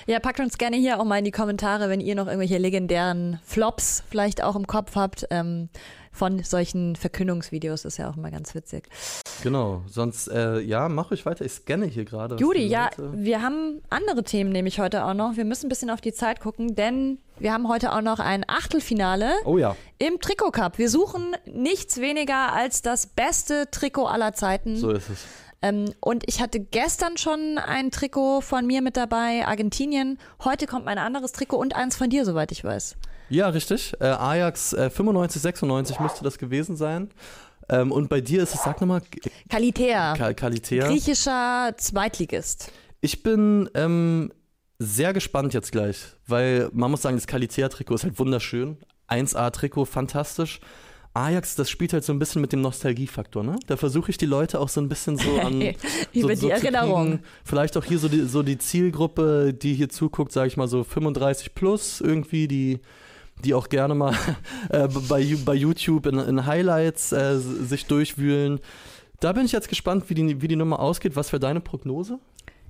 [0.06, 3.40] Ja, packt uns gerne hier auch mal in die Kommentare, wenn ihr noch irgendwelche legendären
[3.44, 5.26] Flops vielleicht auch im Kopf habt.
[5.30, 5.68] Ähm,
[6.18, 8.88] von solchen Verkündungsvideos ist ja auch immer ganz witzig.
[9.42, 11.44] Genau, sonst, äh, ja, mach ruhig weiter.
[11.44, 12.36] Ich scanne hier gerade.
[12.36, 15.36] Juli, ja, wir haben andere Themen nämlich heute auch noch.
[15.36, 18.44] Wir müssen ein bisschen auf die Zeit gucken, denn wir haben heute auch noch ein
[18.48, 19.76] Achtelfinale oh ja.
[19.98, 20.78] im Trikot Cup.
[20.78, 24.76] Wir suchen nichts weniger als das beste Trikot aller Zeiten.
[24.76, 25.24] So ist es.
[25.62, 30.18] Ähm, und ich hatte gestern schon ein Trikot von mir mit dabei, Argentinien.
[30.44, 32.96] Heute kommt mein anderes Trikot und eins von dir, soweit ich weiß.
[33.28, 33.94] Ja, richtig.
[34.00, 37.10] Äh, Ajax äh, 95, 96 müsste das gewesen sein.
[37.68, 39.02] Ähm, und bei dir ist es, sag nochmal.
[39.48, 40.14] Kalitea.
[40.14, 40.88] Ka Kalitea.
[40.88, 42.72] Griechischer Zweitligist.
[43.00, 44.32] Ich bin ähm,
[44.78, 48.78] sehr gespannt jetzt gleich, weil man muss sagen, das Kalitea-Trikot ist halt wunderschön.
[49.08, 50.60] 1A-Trikot, fantastisch.
[51.14, 53.56] Ajax, das spielt halt so ein bisschen mit dem Nostalgiefaktor, ne?
[53.66, 55.60] Da versuche ich die Leute auch so ein bisschen so an.
[56.12, 57.20] Über so, die Erinnerung.
[57.44, 60.84] Vielleicht auch hier so die, so die Zielgruppe, die hier zuguckt, sage ich mal so
[60.84, 62.80] 35 plus irgendwie, die
[63.44, 64.14] die auch gerne mal
[64.70, 68.60] äh, bei, bei YouTube in, in Highlights äh, sich durchwühlen.
[69.20, 71.16] Da bin ich jetzt gespannt, wie die, wie die Nummer ausgeht.
[71.16, 72.18] Was wäre deine Prognose?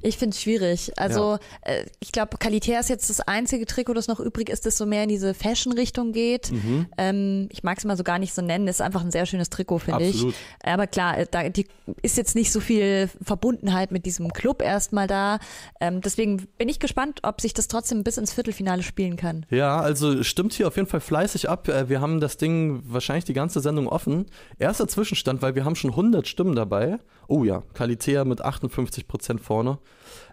[0.02, 0.92] Ich finde es schwierig.
[0.96, 1.72] Also ja.
[1.72, 4.86] äh, ich glaube, Qualitär ist jetzt das einzige Trikot, das noch übrig ist, das so
[4.86, 6.52] mehr in diese Fashion-Richtung geht.
[6.52, 6.86] Mhm.
[6.96, 8.68] Ähm, ich mag es mal so gar nicht so nennen.
[8.68, 10.24] Ist einfach ein sehr schönes Trikot, finde ich.
[10.62, 11.66] Aber klar, äh, da die
[12.02, 15.38] ist jetzt nicht so viel Verbundenheit mit diesem Club erstmal da.
[15.80, 19.46] Ähm, deswegen bin ich gespannt, ob sich das trotzdem bis ins Viertelfinale spielen kann.
[19.50, 21.68] Ja, also stimmt hier auf jeden Fall fleißig ab.
[21.68, 24.26] Äh, wir haben das Ding wahrscheinlich die ganze Sendung offen.
[24.58, 26.98] Erster Zwischenstand, weil wir haben schon 100 Stimmen dabei.
[27.26, 29.78] Oh ja, Qualitär mit 58 Prozent vorne.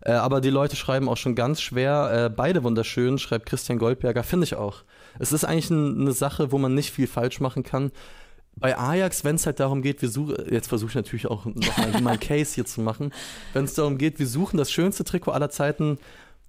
[0.01, 2.25] Äh, aber die Leute schreiben auch schon ganz schwer.
[2.25, 4.83] Äh, beide wunderschön, schreibt Christian Goldberger, finde ich auch.
[5.19, 7.91] Es ist eigentlich ein, eine Sache, wo man nicht viel falsch machen kann.
[8.57, 12.01] Bei Ajax, wenn es halt darum geht, wir suchen, jetzt versuche ich natürlich auch nochmal
[12.01, 13.11] mein Case hier zu machen,
[13.51, 15.99] wenn es darum geht, wir suchen das schönste Trikot aller Zeiten,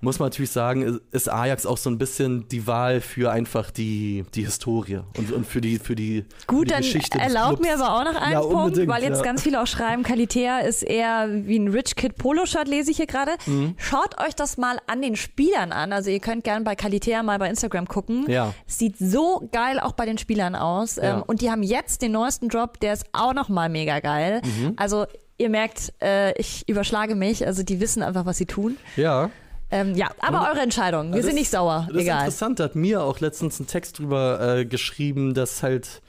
[0.01, 4.25] muss man natürlich sagen, ist Ajax auch so ein bisschen die Wahl für einfach die,
[4.35, 7.19] die Historie und, und für die, für die, Gut, für die Geschichte.
[7.19, 9.23] Gut, dann erlaubt mir aber auch noch einen ja, Punkt, weil jetzt ja.
[9.23, 13.07] ganz viele auch schreiben, Qualitär ist eher wie ein Rich Kid Polo-Shirt, lese ich hier
[13.07, 13.33] gerade.
[13.47, 13.75] Mhm.
[13.79, 15.93] Schaut euch das mal an den Spielern an.
[15.93, 18.27] Also ihr könnt gerne bei Qualitär mal bei Instagram gucken.
[18.29, 18.53] Ja.
[18.67, 20.97] Sieht so geil auch bei den Spielern aus.
[20.97, 21.17] Ja.
[21.17, 24.43] Ähm, und die haben jetzt den neuesten Drop, der ist auch nochmal mega geil.
[24.45, 24.75] Mhm.
[24.77, 25.07] Also
[25.39, 27.47] ihr merkt, äh, ich überschlage mich.
[27.47, 28.77] Also die wissen einfach, was sie tun.
[28.97, 29.31] Ja.
[29.71, 31.11] Ähm, ja, aber und, eure Entscheidung.
[31.11, 31.89] Wir das, sind nicht sauer.
[31.93, 32.19] Das Egal.
[32.19, 32.61] ist interessant.
[32.61, 36.03] Da hat mir auch letztens ein Text drüber äh, geschrieben, dass halt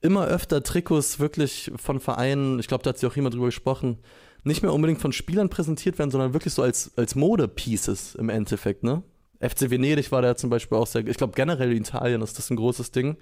[0.00, 3.98] immer öfter Trikots wirklich von Vereinen, ich glaube, da hat sie auch jemand drüber gesprochen,
[4.42, 8.84] nicht mehr unbedingt von Spielern präsentiert werden, sondern wirklich so als, als Mode-Pieces im Endeffekt,
[8.84, 9.02] ne?
[9.40, 12.50] FC Venedig war da zum Beispiel auch sehr, ich glaube generell in Italien ist das
[12.50, 13.16] ein großes Ding.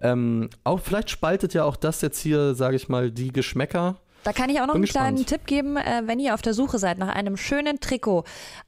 [0.00, 4.32] Ähm, auch vielleicht spaltet ja auch das jetzt hier, sage ich mal, die Geschmäcker da
[4.32, 5.14] kann ich auch noch Bin einen gespannt.
[5.14, 5.76] kleinen Tipp geben.
[5.76, 8.24] Äh, wenn ihr auf der Suche seid nach einem schönen Trikot,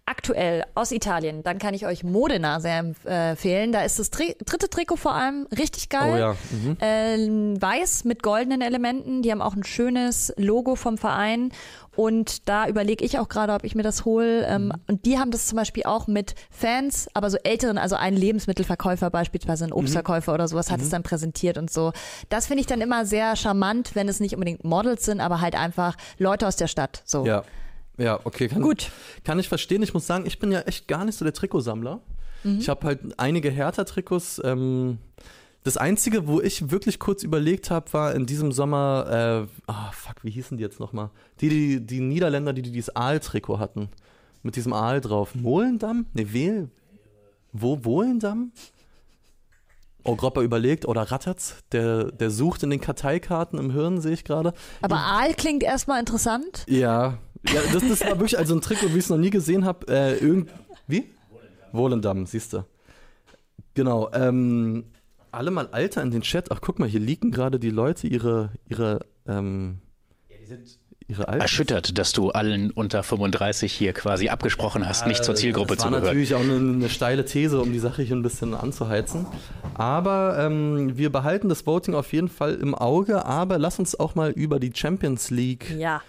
[0.07, 3.73] aktuell aus Italien, dann kann ich euch Modena sehr empfehlen.
[3.73, 6.13] Da ist das Tri dritte Trikot vor allem richtig geil.
[6.15, 6.37] Oh ja.
[6.51, 6.77] Mhm.
[6.81, 9.23] Äh, weiß mit goldenen Elementen.
[9.23, 11.51] Die haben auch ein schönes Logo vom Verein.
[11.99, 14.47] Und da überlege ich auch gerade, ob ich mir das hole.
[14.47, 14.73] Ähm, mhm.
[14.87, 19.11] Und die haben das zum Beispiel auch mit Fans, aber so älteren, also ein Lebensmittelverkäufer
[19.11, 19.79] beispielsweise, ein mhm.
[19.79, 20.35] Obstverkäufer mhm.
[20.37, 20.85] oder sowas, hat mhm.
[20.85, 21.91] es dann präsentiert und so.
[22.29, 25.57] Das finde ich dann immer sehr charmant, wenn es nicht unbedingt Models sind, aber halt
[25.57, 27.03] einfach Leute aus der Stadt.
[27.05, 27.27] So.
[27.27, 27.43] Ja.
[27.97, 28.47] Ja, okay.
[28.47, 28.93] Kann, Gut.
[29.25, 29.83] Kann ich verstehen.
[29.83, 31.99] Ich muss sagen, ich bin ja echt gar nicht so der Trikotsammler.
[32.45, 32.59] Mhm.
[32.61, 34.41] Ich habe halt einige Hertha-Trikots.
[34.45, 34.99] Ähm,
[35.65, 40.17] das Einzige, wo ich wirklich kurz überlegt habe, war in diesem Sommer, äh, ah, fuck,
[40.23, 41.11] wie hießen die jetzt nochmal?
[41.41, 43.89] Die, die, die Niederländer, die, die dieses Aal-Trikot hatten.
[44.43, 45.35] Mit diesem Aal drauf.
[45.35, 46.07] Mohlendam?
[46.15, 46.71] Ne, Wehl?
[47.53, 48.53] Wo, Wohlendam?
[50.05, 54.25] Oh, Gropper überlegt, oder Rattertz, der, der sucht in den Karteikarten im Hirn, sehe ich
[54.25, 54.55] gerade.
[54.81, 56.65] Aber Aal klingt erstmal interessant.
[56.69, 59.65] Ja, ja das, das war wirklich also ein Trikot, wie ich es noch nie gesehen
[59.65, 59.87] habe.
[59.89, 60.51] Äh, irgend,
[60.87, 61.11] wie?
[61.73, 62.65] Wohlendam, siehst du.
[63.75, 64.11] Genau.
[64.13, 64.85] Ähm,
[65.33, 66.51] alle mal Alter in den Chat.
[66.51, 69.79] Ach, guck mal, hier liegen gerade die Leute ihre, ihre, ähm,
[70.29, 71.43] ja, die sind ihre Alter.
[71.43, 75.89] Erschüttert, dass du allen unter 35 hier quasi abgesprochen hast, ja, nicht zur Zielgruppe zu
[75.89, 75.93] gehören.
[75.93, 79.27] Das war natürlich auch eine, eine, steile These, um die Sache hier ein bisschen anzuheizen.
[79.75, 83.25] Aber ähm, wir behalten das Voting auf jeden Fall im Auge.
[83.25, 86.03] Aber lass uns auch mal über die Champions League ja.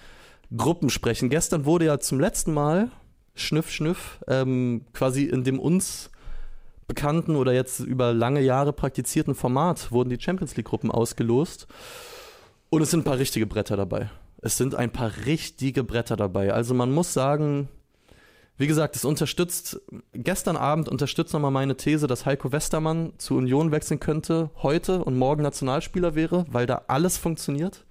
[0.55, 1.29] Gruppen sprechen.
[1.29, 2.89] Gestern wurde ja zum letzten Mal
[3.35, 6.11] Schnüff, Schnüff, ähm, quasi in dem uns
[6.89, 11.67] bekannten oder jetzt über lange Jahre praktizierten Format wurden die Champions League-Gruppen ausgelost.
[12.69, 14.09] Und es sind ein paar richtige Bretter dabei.
[14.41, 16.51] Es sind ein paar richtige Bretter dabei.
[16.51, 17.69] Also man muss sagen,
[18.57, 19.79] wie gesagt, es unterstützt,
[20.13, 25.17] gestern Abend unterstützt nochmal meine These, dass Heiko Westermann zu Union wechseln könnte, heute und
[25.17, 27.85] morgen Nationalspieler wäre, weil da alles funktioniert.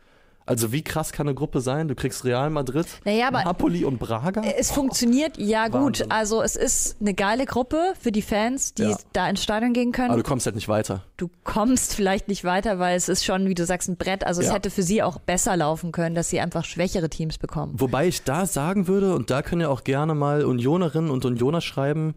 [0.48, 1.88] Also wie krass kann eine Gruppe sein?
[1.88, 4.40] Du kriegst Real Madrid, naja, Napoli und Braga.
[4.42, 6.06] Es funktioniert ja gut.
[6.08, 8.96] Also es ist eine geile Gruppe für die Fans, die ja.
[9.12, 10.10] da ins Stadion gehen können.
[10.10, 11.04] Aber du kommst halt nicht weiter.
[11.18, 14.24] Du kommst vielleicht nicht weiter, weil es ist schon, wie du sagst, ein Brett.
[14.24, 14.48] Also ja.
[14.48, 17.74] es hätte für sie auch besser laufen können, dass sie einfach schwächere Teams bekommen.
[17.76, 21.60] Wobei ich da sagen würde, und da können ja auch gerne mal Unionerinnen und Unioner
[21.60, 22.14] schreiben,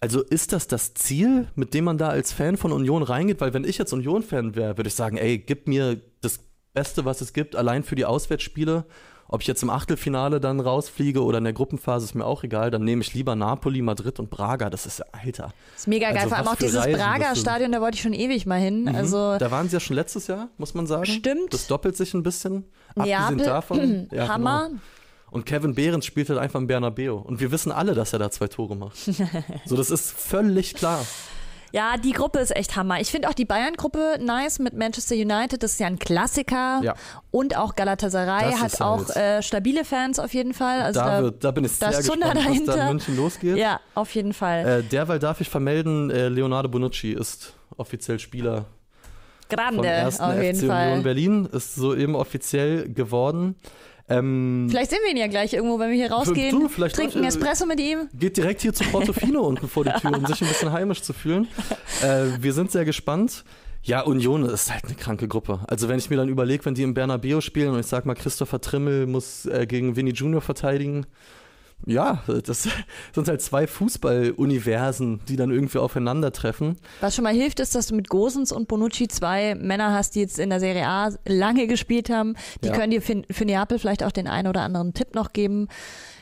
[0.00, 3.40] also ist das das Ziel, mit dem man da als Fan von Union reingeht?
[3.40, 6.40] Weil wenn ich jetzt Union-Fan wäre, würde ich sagen, ey, gib mir das
[6.74, 8.84] Beste, was es gibt, allein für die Auswärtsspiele.
[9.26, 12.70] Ob ich jetzt im Achtelfinale dann rausfliege oder in der Gruppenphase, ist mir auch egal.
[12.70, 14.68] Dann nehme ich lieber Napoli, Madrid und Braga.
[14.68, 15.54] Das ist Alter.
[15.72, 16.18] Das ist mega geil.
[16.18, 18.82] Also Vor allem auch dieses Braga-Stadion, da wollte ich schon ewig mal hin.
[18.82, 18.94] Mhm.
[18.94, 21.06] Also da waren sie ja schon letztes Jahr, muss man sagen.
[21.06, 21.54] Stimmt.
[21.54, 22.64] Das doppelt sich ein bisschen.
[22.94, 23.46] Abgesehen Neapel.
[23.46, 24.08] davon.
[24.12, 24.68] Ja, Hammer.
[24.68, 24.80] Genau.
[25.30, 27.14] Und Kevin Behrens spielt halt einfach im Bernabeu.
[27.14, 28.96] Und wir wissen alle, dass er da zwei Tore macht.
[29.66, 31.04] so, das ist völlig klar.
[31.74, 33.00] Ja, die Gruppe ist echt Hammer.
[33.00, 35.60] Ich finde auch die Bayern-Gruppe nice mit Manchester United.
[35.60, 36.80] Das ist ja ein Klassiker.
[36.84, 36.94] Ja.
[37.32, 40.82] Und auch Galatasaray das hat auch äh, stabile Fans auf jeden Fall.
[40.82, 42.68] Also da, da, wird, da bin ich sehr gespannt, dahinter.
[42.68, 43.56] was da in München losgeht.
[43.56, 44.64] Ja, auf jeden Fall.
[44.64, 48.66] Äh, derweil darf ich vermelden, äh, Leonardo Bonucci ist offiziell Spieler
[49.48, 50.86] Grande, vom ersten auf jeden FC Fall.
[50.86, 51.46] Union Berlin.
[51.46, 53.56] Ist soeben offiziell geworden.
[54.08, 56.50] Ähm, vielleicht sehen wir ihn ja gleich irgendwo, wenn wir hier rausgehen.
[56.50, 58.08] Du, trinken läuft, Espresso mit ihm.
[58.12, 61.12] Geht direkt hier zu Portofino unten vor die Tür, um sich ein bisschen heimisch zu
[61.12, 61.48] fühlen.
[62.02, 63.44] Äh, wir sind sehr gespannt.
[63.82, 65.60] Ja, Union ist halt eine kranke Gruppe.
[65.68, 68.14] Also wenn ich mir dann überlege, wenn die im Bernabeu spielen und ich sag mal,
[68.14, 71.06] Christopher Trimmel muss äh, gegen Vinny Junior verteidigen,
[71.86, 72.68] ja, das
[73.14, 76.76] sind halt zwei Fußballuniversen, die dann irgendwie aufeinandertreffen.
[77.00, 80.20] Was schon mal hilft, ist, dass du mit Gosens und Bonucci zwei Männer hast, die
[80.20, 82.36] jetzt in der Serie A lange gespielt haben.
[82.62, 82.74] Die ja.
[82.74, 85.68] können dir für, für, Neapel vielleicht auch den einen oder anderen Tipp noch geben.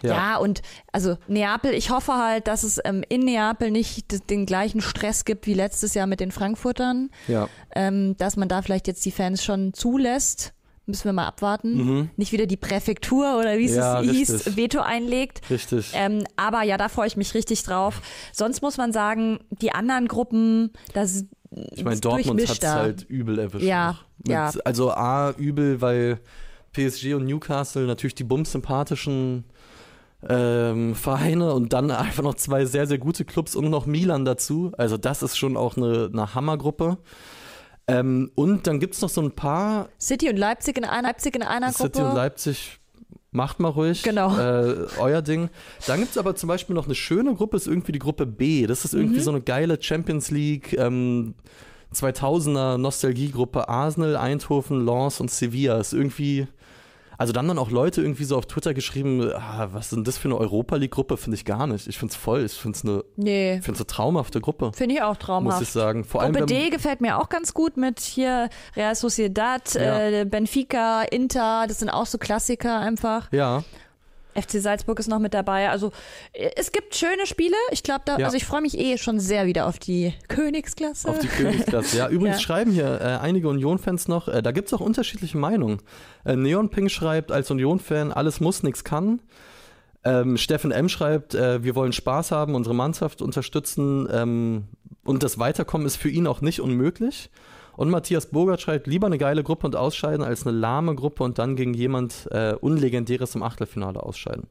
[0.03, 0.15] Ja.
[0.15, 4.81] ja, und also Neapel, ich hoffe halt, dass es ähm, in Neapel nicht den gleichen
[4.81, 7.11] Stress gibt wie letztes Jahr mit den Frankfurtern.
[7.29, 7.49] Ja.
[7.75, 10.55] Ähm, dass man da vielleicht jetzt die Fans schon zulässt
[10.87, 11.77] Müssen wir mal abwarten.
[11.77, 12.11] Mhm.
[12.17, 15.49] Nicht wieder die Präfektur oder wie es ja, hieß, Veto einlegt.
[15.49, 15.93] Richtig.
[15.95, 18.03] Ähm, aber ja, da freue ich mich richtig drauf.
[18.33, 21.25] Sonst muss man sagen, die anderen Gruppen, das
[21.75, 23.65] Ich meine, Dortmund hat es halt übel erwischt.
[23.65, 24.51] Ja, Mit, ja.
[24.65, 26.19] Also A, übel, weil
[26.73, 29.45] PSG und Newcastle natürlich die bumsympathischen
[30.29, 34.73] ähm, Vereine und dann einfach noch zwei sehr, sehr gute Clubs und noch Milan dazu.
[34.77, 36.99] Also das ist schon auch eine, eine Hammergruppe.
[37.89, 39.89] Ähm, und dann gibt es noch so ein paar.
[40.01, 41.99] City und Leipzig in einer, Leipzig in einer City Gruppe.
[41.99, 42.81] City und Leipzig,
[43.33, 44.03] macht mal ruhig.
[44.03, 44.37] Genau.
[44.39, 45.49] Äh, euer Ding.
[45.87, 48.67] Dann gibt es aber zum Beispiel noch eine schöne Gruppe, ist irgendwie die Gruppe B.
[48.67, 49.23] Das ist irgendwie mhm.
[49.23, 50.75] so eine geile Champions League.
[50.75, 51.35] Ähm,
[51.95, 55.79] 2000er Nostalgiegruppe Arsenal, Eindhoven, Lens und Sevilla.
[55.79, 56.47] Ist irgendwie
[57.23, 60.19] also dann dann auch Leute irgendwie so auf Twitter geschrieben, ah, was ist denn das
[60.19, 61.17] für eine Europa League-Gruppe?
[61.17, 61.87] Finde ich gar nicht.
[61.87, 62.45] Ich finde es voll.
[62.45, 63.61] Ich finde es eine, nee.
[63.65, 64.73] eine traumhafte Gruppe.
[64.75, 65.61] Finde ich auch traumhaft.
[65.61, 66.05] Muss ich sagen.
[66.05, 70.09] Vor Gruppe allem, D gefällt mir auch ganz gut mit hier Real Sociedad, ja.
[70.09, 71.67] äh, Benfica, Inter.
[71.69, 73.31] Das sind auch so Klassiker einfach.
[73.33, 73.63] Ja.
[74.35, 75.71] FC Salzburg ist noch mit dabei.
[75.71, 75.93] Also
[76.33, 77.57] äh, es gibt schöne Spiele.
[77.71, 78.27] Ich glaube, da, ja.
[78.27, 81.09] also ich freue mich eh schon sehr wieder auf die Königsklasse.
[81.09, 81.97] Auf die Königsklasse.
[81.97, 82.43] Ja, übrigens ja.
[82.43, 84.29] schreiben hier äh, einige Union-Fans noch.
[84.29, 85.79] Äh, da gibt es auch unterschiedliche Meinungen.
[86.25, 89.21] Äh, Neon Pink schreibt als Union-Fan, alles muss, nichts kann.
[90.05, 90.89] Ähm, Steffen M.
[90.89, 94.65] schreibt, äh, wir wollen Spaß haben, unsere Mannschaft unterstützen ähm,
[95.05, 97.31] und das Weiterkommen ist für ihn auch nicht unmöglich.
[97.77, 101.39] Und Matthias Burgert schreibt, lieber eine geile Gruppe und ausscheiden, als eine lahme Gruppe und
[101.39, 104.47] dann gegen jemand äh, Unlegendäres im Achtelfinale ausscheiden.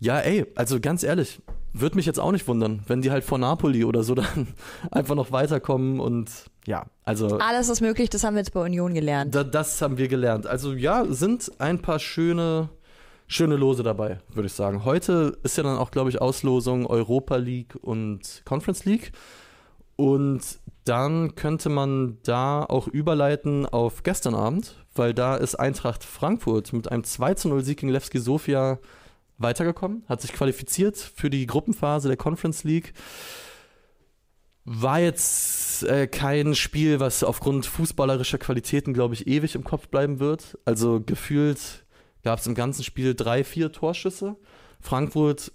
[0.00, 1.40] Ja, ey, also ganz ehrlich,
[1.72, 4.48] würde mich jetzt auch nicht wundern, wenn die halt vor Napoli oder so dann
[4.90, 6.30] einfach noch weiterkommen und
[6.66, 7.38] ja, also.
[7.38, 9.34] Alles ist möglich, das haben wir jetzt bei Union gelernt.
[9.34, 10.46] Da, das haben wir gelernt.
[10.46, 12.68] Also ja, sind ein paar schöne,
[13.26, 14.84] schöne Lose dabei, würde ich sagen.
[14.84, 19.12] Heute ist ja dann auch, glaube ich, Auslosung Europa League und Conference League.
[19.96, 20.42] Und
[20.88, 26.90] dann könnte man da auch überleiten auf gestern Abend, weil da ist Eintracht Frankfurt mit
[26.90, 28.78] einem 2 0 Sieg gegen Levski Sofia
[29.36, 32.94] weitergekommen, hat sich qualifiziert für die Gruppenphase der Conference League.
[34.64, 40.20] War jetzt äh, kein Spiel, was aufgrund fußballerischer Qualitäten, glaube ich, ewig im Kopf bleiben
[40.20, 40.58] wird.
[40.64, 41.84] Also gefühlt
[42.24, 44.36] gab es im ganzen Spiel drei, vier Torschüsse.
[44.80, 45.52] Frankfurt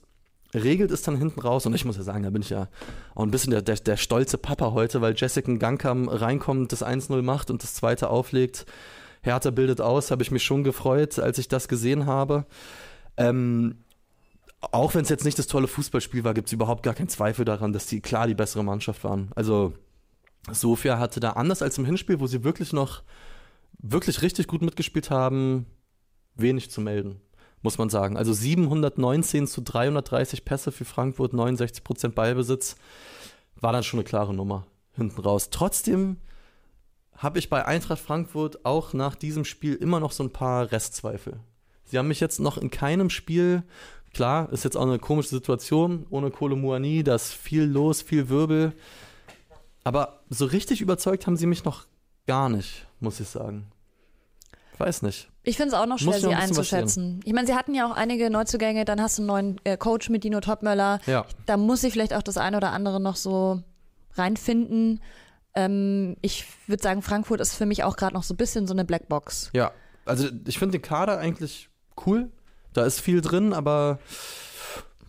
[0.53, 1.65] regelt es dann hinten raus.
[1.65, 2.67] Und ich muss ja sagen, da bin ich ja
[3.15, 7.21] auch ein bisschen der, der, der stolze Papa heute, weil Jessica Gangkam reinkommt, das 1-0
[7.21, 8.65] macht und das zweite auflegt.
[9.21, 12.45] Hertha bildet aus, habe ich mich schon gefreut, als ich das gesehen habe.
[13.17, 13.77] Ähm,
[14.59, 17.45] auch wenn es jetzt nicht das tolle Fußballspiel war, gibt es überhaupt gar keinen Zweifel
[17.45, 19.31] daran, dass die klar die bessere Mannschaft waren.
[19.35, 19.73] Also
[20.51, 23.03] Sofia hatte da anders als im Hinspiel, wo sie wirklich noch
[23.79, 25.65] wirklich richtig gut mitgespielt haben,
[26.35, 27.21] wenig zu melden
[27.63, 28.17] muss man sagen.
[28.17, 32.75] Also 719 zu 330 Pässe für Frankfurt, 69 Prozent Ballbesitz,
[33.55, 35.49] war dann schon eine klare Nummer hinten raus.
[35.49, 36.17] Trotzdem
[37.17, 41.39] habe ich bei Eintracht Frankfurt auch nach diesem Spiel immer noch so ein paar Restzweifel.
[41.85, 43.63] Sie haben mich jetzt noch in keinem Spiel,
[44.13, 48.29] klar, ist jetzt auch eine komische Situation, ohne Kohle Muani, da ist viel los, viel
[48.29, 48.73] Wirbel.
[49.83, 51.85] Aber so richtig überzeugt haben sie mich noch
[52.25, 53.67] gar nicht, muss ich sagen.
[54.77, 55.29] Weiß nicht.
[55.43, 57.19] Ich finde es auch noch schwer, sie einzuschätzen.
[57.25, 60.09] Ich meine, sie hatten ja auch einige Neuzugänge, dann hast du einen neuen äh, Coach
[60.09, 60.99] mit Dino Topmöller.
[61.05, 61.25] Ja.
[61.45, 63.61] Da muss ich vielleicht auch das eine oder andere noch so
[64.13, 65.01] reinfinden.
[65.53, 68.73] Ähm, ich würde sagen, Frankfurt ist für mich auch gerade noch so ein bisschen so
[68.73, 69.49] eine Blackbox.
[69.53, 69.71] Ja,
[70.05, 71.69] also ich finde den Kader eigentlich
[72.05, 72.31] cool.
[72.71, 73.99] Da ist viel drin, aber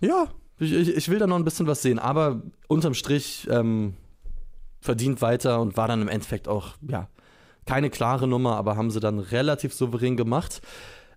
[0.01, 0.27] ja,
[0.59, 1.99] ich, ich, ich will da noch ein bisschen was sehen.
[1.99, 3.95] Aber unterm Strich ähm,
[4.81, 7.09] verdient weiter und war dann im Endeffekt auch, ja,
[7.67, 10.61] keine klare Nummer, aber haben sie dann relativ souverän gemacht.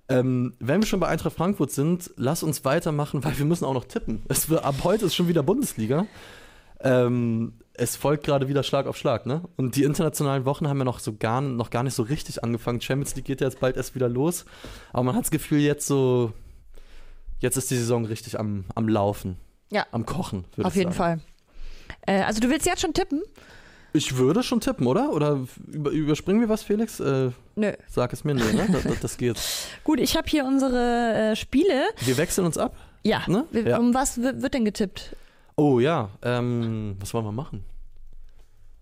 [0.09, 3.73] Ähm, wenn wir schon bei Eintracht Frankfurt sind, lass uns weitermachen, weil wir müssen auch
[3.73, 4.23] noch tippen.
[4.29, 6.05] Es ab heute ist schon wieder Bundesliga.
[6.79, 9.43] Ähm, es folgt gerade wieder Schlag auf Schlag, ne?
[9.55, 12.81] Und die internationalen Wochen haben ja noch so gar, noch gar nicht so richtig angefangen.
[12.81, 14.45] Champions League geht ja jetzt bald erst wieder los.
[14.93, 16.33] Aber man hat das Gefühl, jetzt so,
[17.39, 19.37] jetzt ist die Saison richtig am, am Laufen.
[19.71, 19.85] Ja.
[19.91, 20.67] Am Kochen, würde ich sagen.
[20.67, 21.19] Auf jeden Fall.
[22.05, 23.21] Äh, also du willst jetzt schon tippen?
[23.97, 25.11] Ich würde schon tippen, oder?
[25.11, 26.99] Oder überspringen wir was, Felix?
[26.99, 27.71] Äh, Nö.
[27.87, 28.67] Sag es mir, nee, ne?
[28.71, 29.37] Das, das geht.
[29.83, 31.83] Gut, ich habe hier unsere äh, Spiele.
[32.01, 32.75] Wir wechseln uns ab?
[33.01, 33.23] Ja.
[33.27, 33.45] Ne?
[33.53, 33.79] ja.
[33.79, 35.15] Um was wird denn getippt?
[35.55, 37.63] Oh ja, ähm, was wollen wir machen?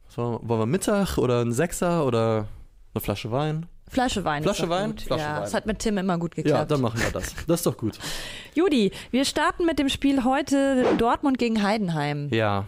[0.08, 2.50] Was wollen, wir, wollen wir Mittag oder ein Sechser oder
[2.94, 3.68] eine Flasche Wein?
[3.88, 4.44] Flasche Wein.
[4.44, 4.98] Flasche Wein?
[4.98, 5.42] Flasche ja, Wein.
[5.44, 6.60] Das hat mit Tim immer gut geklappt.
[6.60, 7.34] Ja, dann machen wir das.
[7.48, 7.98] Das ist doch gut.
[8.54, 12.28] Judy, wir starten mit dem Spiel heute Dortmund gegen Heidenheim.
[12.32, 12.66] Ja.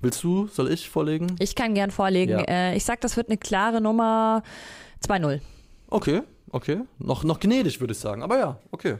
[0.00, 1.34] Willst du, soll ich vorlegen?
[1.40, 2.38] Ich kann gern vorlegen.
[2.38, 2.44] Ja.
[2.44, 4.42] Äh, ich sag, das wird eine klare Nummer
[5.06, 5.40] 2-0.
[5.88, 6.82] Okay, okay.
[6.98, 8.22] Noch, noch gnädig, würde ich sagen.
[8.22, 8.96] Aber ja, okay.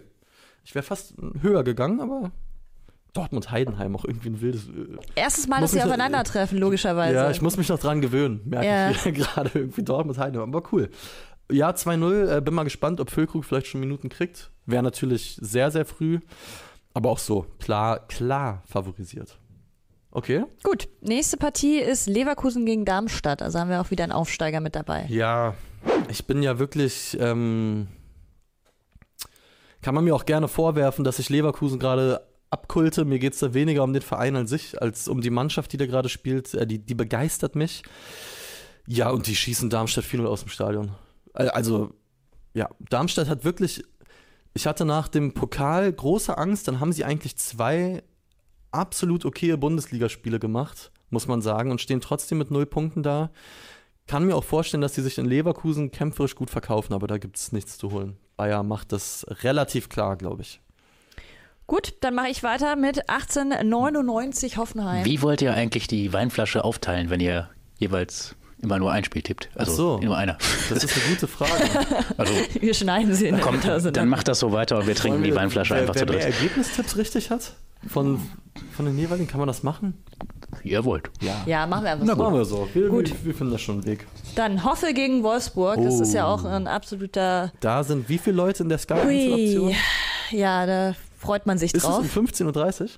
[0.64, 2.32] Ich wäre fast höher gegangen, aber
[3.12, 4.68] Dortmund-Heidenheim auch irgendwie ein wildes.
[4.68, 7.14] Äh, Erstes Mal, dass sie aufeinandertreffen, logischerweise.
[7.14, 8.90] Ja, ich muss mich noch dran gewöhnen, merke ja.
[8.90, 10.54] ich gerade irgendwie Dortmund-Heidenheim.
[10.54, 10.90] Aber cool.
[11.50, 12.36] Ja, 2-0.
[12.36, 14.50] Äh, bin mal gespannt, ob Füllkrug vielleicht schon Minuten kriegt.
[14.66, 16.20] Wäre natürlich sehr, sehr früh.
[16.92, 19.38] Aber auch so, klar, klar favorisiert.
[20.18, 20.44] Okay.
[20.64, 23.40] Gut, nächste Partie ist Leverkusen gegen Darmstadt.
[23.40, 25.06] Also haben wir auch wieder einen Aufsteiger mit dabei.
[25.08, 25.54] Ja,
[26.08, 27.16] ich bin ja wirklich.
[27.20, 27.86] Ähm,
[29.80, 33.04] kann man mir auch gerne vorwerfen, dass ich Leverkusen gerade abkulte.
[33.04, 35.76] Mir geht es da weniger um den Verein an sich, als um die Mannschaft, die
[35.76, 36.52] da gerade spielt.
[36.52, 37.84] Äh, die, die begeistert mich.
[38.88, 40.90] Ja, und die schießen Darmstadt 4-0 aus dem Stadion.
[41.32, 41.94] Also,
[42.54, 43.84] ja, Darmstadt hat wirklich.
[44.52, 48.02] Ich hatte nach dem Pokal große Angst, dann haben sie eigentlich zwei
[48.70, 53.30] absolut okaye Bundesligaspiele gemacht, muss man sagen, und stehen trotzdem mit null Punkten da.
[54.06, 57.36] Kann mir auch vorstellen, dass sie sich in Leverkusen kämpferisch gut verkaufen, aber da gibt
[57.36, 58.16] es nichts zu holen.
[58.36, 60.60] Bayer macht das relativ klar, glaube ich.
[61.66, 65.04] Gut, dann mache ich weiter mit 1899 Hoffenheim.
[65.04, 69.50] Wie wollt ihr eigentlich die Weinflasche aufteilen, wenn ihr jeweils immer nur ein Spiel tippt?
[69.54, 70.38] Also Ach so, nur einer.
[70.70, 71.52] Das ist eine gute Frage.
[72.16, 75.30] Also, wir schneiden sie in kommt, Dann macht das so weiter und wir trinken wir,
[75.30, 76.20] die Weinflasche wer, einfach wer zu dritt.
[76.20, 77.52] Wer Ergebnistipps richtig hat
[77.86, 78.20] von,
[78.72, 79.94] von den jeweiligen, kann man das machen?
[80.62, 81.10] Wie ihr wollt.
[81.20, 82.16] Ja, ja machen wir einfach so.
[82.16, 82.68] Machen wir so.
[82.72, 83.10] Wir, Gut.
[83.10, 84.06] Wir, wir, finden das schon einen Weg.
[84.34, 85.78] Dann Hoffe gegen Wolfsburg.
[85.78, 85.84] Oh.
[85.84, 87.52] Das ist ja auch ein absoluter.
[87.60, 89.74] Da sind wie viele Leute in der Sky-Option?
[90.30, 92.04] Ja, da freut man sich ist drauf.
[92.04, 92.88] Ist es um 15.30 Uhr?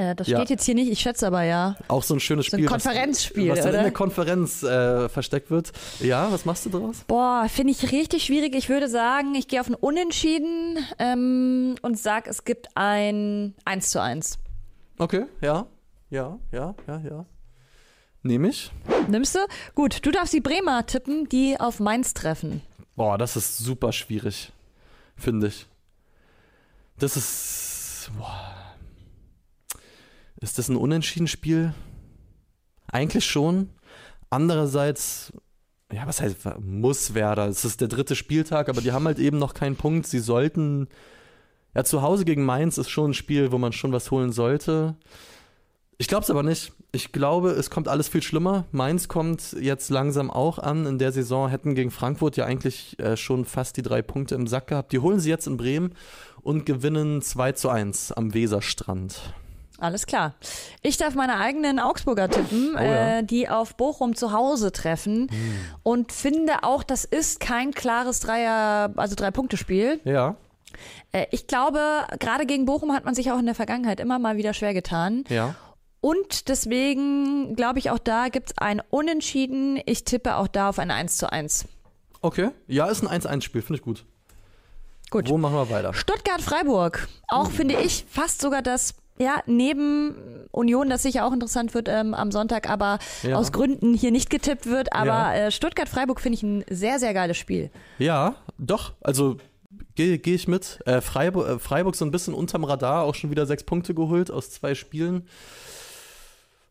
[0.00, 0.44] Äh, das steht ja.
[0.48, 1.76] jetzt hier nicht, ich schätze aber ja.
[1.88, 2.60] Auch so ein schönes Spiel.
[2.60, 3.78] So ein Konferenzspiel, was, was oder?
[3.78, 5.72] in der Konferenz äh, versteckt wird.
[6.00, 7.04] Ja, was machst du daraus?
[7.06, 8.54] Boah, finde ich richtig schwierig.
[8.54, 13.90] Ich würde sagen, ich gehe auf ein Unentschieden ähm, und sage, es gibt ein 1
[13.90, 14.38] zu 1.
[14.96, 15.66] Okay, ja,
[16.08, 17.26] ja, ja, ja, ja.
[18.22, 18.70] Nehme ich.
[19.08, 19.40] Nimmst du?
[19.74, 22.62] Gut, du darfst die Bremer tippen, die auf Mainz treffen.
[22.96, 24.52] Boah, das ist super schwierig,
[25.16, 25.66] finde ich.
[26.98, 28.10] Das ist.
[28.18, 28.59] Boah.
[30.40, 31.74] Ist das ein Unentschieden-Spiel?
[32.88, 33.70] Eigentlich schon.
[34.30, 35.32] Andererseits,
[35.92, 37.46] ja, was heißt, muss Werder.
[37.46, 40.06] Es ist der dritte Spieltag, aber die haben halt eben noch keinen Punkt.
[40.06, 40.88] Sie sollten.
[41.74, 44.96] Ja, zu Hause gegen Mainz ist schon ein Spiel, wo man schon was holen sollte.
[45.98, 46.72] Ich glaube es aber nicht.
[46.92, 48.64] Ich glaube, es kommt alles viel schlimmer.
[48.72, 50.86] Mainz kommt jetzt langsam auch an.
[50.86, 54.46] In der Saison hätten gegen Frankfurt ja eigentlich äh, schon fast die drei Punkte im
[54.46, 54.92] Sack gehabt.
[54.92, 55.94] Die holen sie jetzt in Bremen
[56.40, 59.20] und gewinnen 2 zu 1 am Weserstrand.
[59.80, 60.34] Alles klar.
[60.82, 63.18] Ich darf meine eigenen Augsburger tippen, oh ja.
[63.18, 65.54] äh, die auf Bochum zu Hause treffen hm.
[65.82, 70.00] und finde auch, das ist kein klares Dreier, also Drei-Punkte-Spiel.
[70.04, 70.36] Ja.
[71.12, 71.80] Äh, ich glaube,
[72.18, 75.24] gerade gegen Bochum hat man sich auch in der Vergangenheit immer mal wieder schwer getan.
[75.28, 75.54] Ja.
[76.00, 79.80] Und deswegen glaube ich, auch da gibt es ein Unentschieden.
[79.86, 81.66] Ich tippe auch da auf ein 1 zu 1.
[82.22, 82.50] Okay.
[82.66, 84.04] Ja, ist ein 1-1-Spiel, finde ich gut.
[85.10, 85.28] Gut.
[85.28, 85.92] Wo machen wir weiter?
[85.92, 87.08] Stuttgart-Freiburg.
[87.28, 87.50] Auch uh.
[87.50, 90.14] finde ich fast sogar das, ja, neben
[90.50, 93.36] Union, das sicher auch interessant wird ähm, am Sonntag, aber ja.
[93.36, 94.92] aus Gründen hier nicht getippt wird.
[94.94, 95.34] Aber ja.
[95.34, 97.70] äh, Stuttgart-Freiburg finde ich ein sehr, sehr geiles Spiel.
[97.98, 98.94] Ja, doch.
[99.02, 99.36] Also
[99.94, 100.80] gehe geh ich mit.
[100.86, 104.30] Äh, Freiburg, äh, Freiburg so ein bisschen unterm Radar, auch schon wieder sechs Punkte geholt
[104.30, 105.28] aus zwei Spielen.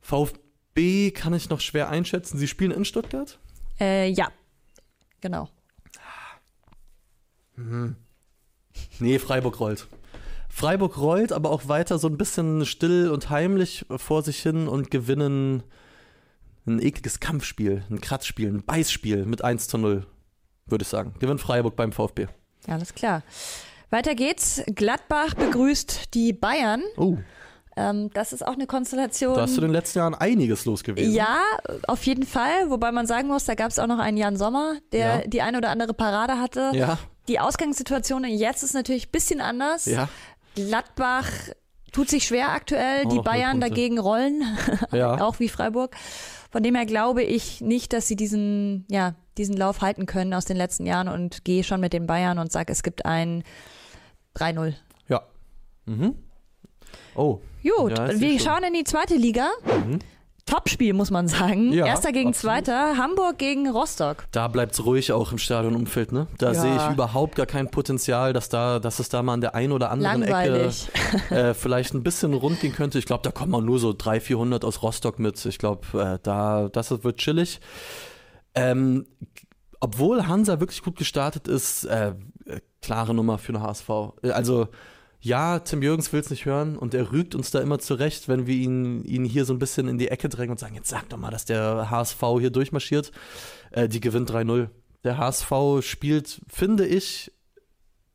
[0.01, 2.39] VfB kann ich noch schwer einschätzen.
[2.39, 3.37] Sie spielen in Stuttgart?
[3.79, 4.29] Äh, ja,
[5.21, 5.49] genau.
[7.55, 7.95] Mhm.
[8.99, 9.87] Nee, Freiburg rollt.
[10.49, 14.91] Freiburg rollt, aber auch weiter so ein bisschen still und heimlich vor sich hin und
[14.91, 15.63] gewinnen
[16.67, 20.05] ein ekliges Kampfspiel, ein Kratzspiel, ein Beißspiel mit 1 zu 0,
[20.65, 21.13] würde ich sagen.
[21.19, 22.27] Gewinnt Freiburg beim VfB.
[22.67, 23.23] Alles klar.
[23.89, 24.61] Weiter geht's.
[24.75, 26.83] Gladbach begrüßt die Bayern.
[26.97, 27.17] Oh.
[27.75, 29.35] Ähm, das ist auch eine Konstellation.
[29.35, 31.13] Da hast du in den letzten Jahren einiges los gewesen.
[31.13, 31.39] Ja,
[31.87, 32.69] auf jeden Fall.
[32.69, 35.27] Wobei man sagen muss, da gab es auch noch einen Jan Sommer, der ja.
[35.27, 36.71] die eine oder andere Parade hatte.
[36.73, 36.99] Ja.
[37.27, 39.85] Die Ausgangssituation jetzt ist natürlich ein bisschen anders.
[39.85, 40.09] Ja.
[40.67, 41.29] Gladbach
[41.91, 43.05] tut sich schwer aktuell.
[43.05, 44.43] Oh, die Bayern dagegen rollen.
[44.91, 45.21] Ja.
[45.21, 45.95] auch wie Freiburg.
[46.51, 50.45] Von dem her glaube ich nicht, dass sie diesen, ja, diesen Lauf halten können aus
[50.45, 53.43] den letzten Jahren und gehe schon mit den Bayern und sage, es gibt ein
[54.35, 54.73] 3-0.
[55.07, 55.23] Ja.
[55.85, 56.15] Mhm.
[57.15, 57.39] Oh.
[57.61, 59.47] Gut, ja, wir schauen in die zweite Liga.
[59.65, 59.99] Mhm.
[60.49, 61.71] Topspiel, muss man sagen.
[61.73, 62.55] Ja, Erster gegen absolut.
[62.65, 64.25] Zweiter, Hamburg gegen Rostock.
[64.31, 66.27] Da bleibt es ruhig auch im Stadionumfeld, ne?
[66.37, 66.61] Da ja.
[66.61, 69.71] sehe ich überhaupt gar kein Potenzial, dass, da, dass es da mal an der einen
[69.71, 70.89] oder anderen Langweilig.
[71.27, 72.97] Ecke äh, vielleicht ein bisschen rund gehen könnte.
[72.97, 75.45] Ich glaube, da kommen auch nur so 300, 400 aus Rostock mit.
[75.45, 77.59] Ich glaube, äh, da, das wird chillig.
[78.55, 79.05] Ähm,
[79.79, 82.09] obwohl Hansa wirklich gut gestartet ist, äh,
[82.45, 83.89] äh klare Nummer für eine HSV.
[84.23, 84.69] Also
[85.21, 88.47] ja, Tim Jürgens will es nicht hören und er rügt uns da immer zurecht, wenn
[88.47, 91.09] wir ihn, ihn hier so ein bisschen in die Ecke drängen und sagen, jetzt sag
[91.09, 93.11] doch mal, dass der HSV hier durchmarschiert.
[93.71, 94.69] Äh, die gewinnt 3-0.
[95.03, 95.51] Der HSV
[95.81, 97.31] spielt, finde ich,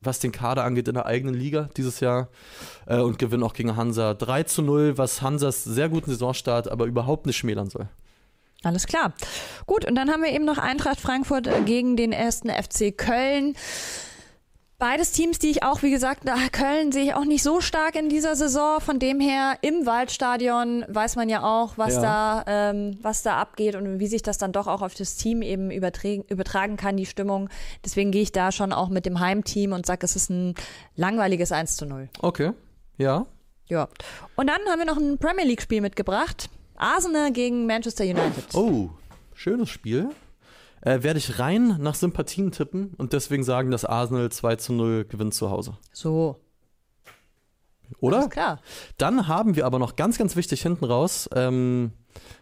[0.00, 2.28] was den Kader angeht, in der eigenen Liga dieses Jahr
[2.86, 6.86] äh, und gewinnt auch gegen Hansa 3 zu 0, was Hansas sehr guten Saisonstart aber
[6.86, 7.88] überhaupt nicht schmälern soll.
[8.62, 9.12] Alles klar.
[9.66, 13.56] Gut, und dann haben wir eben noch Eintracht Frankfurt gegen den ersten FC Köln.
[14.78, 18.08] Beides Teams, die ich auch, wie gesagt, Köln sehe ich auch nicht so stark in
[18.08, 18.80] dieser Saison.
[18.80, 22.02] Von dem her, im Waldstadion weiß man ja auch, was, ja.
[22.02, 25.42] Da, ähm, was da abgeht und wie sich das dann doch auch auf das Team
[25.42, 27.48] eben übertragen kann, die Stimmung.
[27.84, 30.54] Deswegen gehe ich da schon auch mit dem Heimteam und sage, es ist ein
[30.96, 32.08] langweiliges 1 zu 0.
[32.20, 32.50] Okay,
[32.98, 33.26] ja.
[33.66, 33.88] Ja.
[34.34, 36.50] Und dann haben wir noch ein Premier League-Spiel mitgebracht.
[36.76, 38.52] Arsenal gegen Manchester United.
[38.54, 38.90] Oh,
[39.34, 40.10] schönes Spiel
[40.84, 45.04] äh, werde ich rein nach Sympathien tippen und deswegen sagen, dass Arsenal 2 zu 0
[45.06, 45.76] gewinnt zu Hause.
[45.92, 46.40] So.
[48.00, 48.18] Oder?
[48.18, 48.60] Alles klar.
[48.98, 51.28] Dann haben wir aber noch ganz, ganz wichtig hinten raus.
[51.34, 51.92] Ähm,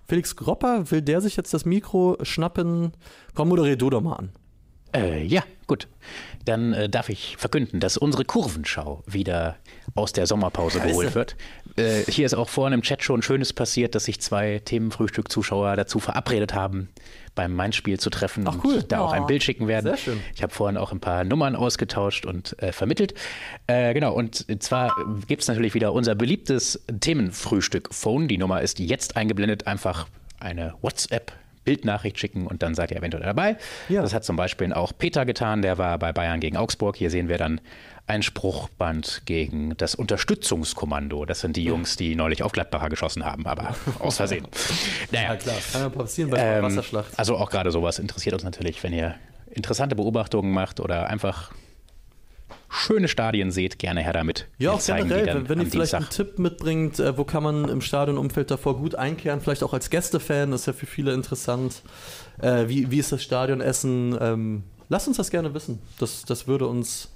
[0.06, 2.92] Felix Gropper, will der sich jetzt das Mikro schnappen?
[3.34, 4.32] Komm, moderier du doch mal an.
[4.94, 5.88] Äh, ja, gut.
[6.44, 9.56] Dann äh, darf ich verkünden, dass unsere Kurvenschau wieder
[9.94, 11.36] aus der Sommerpause geholt wird.
[11.76, 15.98] Äh, hier ist auch vorhin im Chat schon Schönes passiert, dass sich zwei Themenfrühstück-Zuschauer dazu
[15.98, 16.90] verabredet haben,
[17.34, 18.76] beim Main-Spiel zu treffen Ach, cool.
[18.76, 19.04] und da oh.
[19.06, 19.86] auch ein Bild schicken werden.
[19.86, 20.20] Sehr schön.
[20.34, 23.14] Ich habe vorhin auch ein paar Nummern ausgetauscht und äh, vermittelt.
[23.66, 24.94] Äh, genau, und zwar
[25.26, 28.28] gibt es natürlich wieder unser beliebtes Themenfrühstück-Phone.
[28.28, 30.06] Die Nummer ist jetzt eingeblendet, einfach
[30.40, 31.32] eine WhatsApp
[31.64, 33.56] Bildnachricht schicken und dann seid ihr eventuell dabei.
[33.88, 34.02] Ja.
[34.02, 36.96] Das hat zum Beispiel auch Peter getan, der war bei Bayern gegen Augsburg.
[36.96, 37.60] Hier sehen wir dann
[38.06, 41.24] ein Spruchband gegen das Unterstützungskommando.
[41.24, 44.46] Das sind die Jungs, die neulich auf Gladbacher geschossen haben, aber aus Versehen.
[45.12, 47.18] Naja, ja, klar, kann ja passieren bei ähm, Wasserschlacht.
[47.18, 49.14] Also auch gerade sowas interessiert uns natürlich, wenn ihr
[49.50, 51.52] interessante Beobachtungen macht oder einfach
[52.72, 54.48] schöne Stadien seht, gerne her damit.
[54.58, 57.80] Ja, auch generell, wenn, wenn ihr vielleicht einen Tipp mitbringt, äh, wo kann man im
[57.80, 61.82] Stadionumfeld davor gut einkehren, vielleicht auch als Gästefan, das ist ja für viele interessant.
[62.40, 64.16] Äh, wie, wie ist das Stadionessen?
[64.20, 65.80] Ähm, lasst uns das gerne wissen.
[65.98, 67.11] Das, das würde uns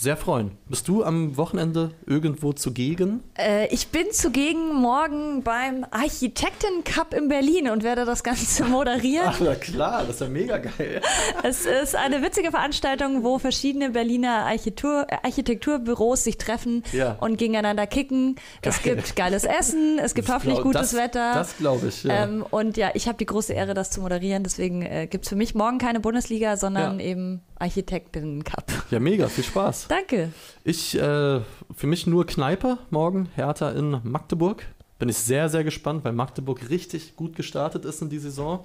[0.00, 0.52] sehr freuen.
[0.66, 3.22] Bist du am Wochenende irgendwo zugegen?
[3.36, 9.26] Äh, ich bin zugegen morgen beim Architekten Cup in Berlin und werde das Ganze moderieren.
[9.28, 11.02] Ach, na klar, das ist ja mega geil.
[11.42, 17.18] es ist eine witzige Veranstaltung, wo verschiedene Berliner Architektur, Architekturbüros sich treffen ja.
[17.20, 18.36] und gegeneinander kicken.
[18.62, 18.72] Geil.
[18.72, 21.34] Es gibt geiles Essen, es gibt das hoffentlich glaub, gutes das, Wetter.
[21.34, 22.24] Das glaube ich, ja.
[22.24, 24.44] Ähm, und ja, ich habe die große Ehre, das zu moderieren.
[24.44, 27.04] Deswegen äh, gibt es für mich morgen keine Bundesliga, sondern ja.
[27.04, 28.64] eben Architekten Cup.
[28.90, 29.86] Ja, mega, viel Spaß.
[29.88, 30.32] Danke.
[30.64, 31.40] Ich, äh,
[31.74, 34.66] für mich nur Kneipe morgen, Hertha in Magdeburg.
[34.98, 38.64] Bin ich sehr, sehr gespannt, weil Magdeburg richtig gut gestartet ist in die Saison.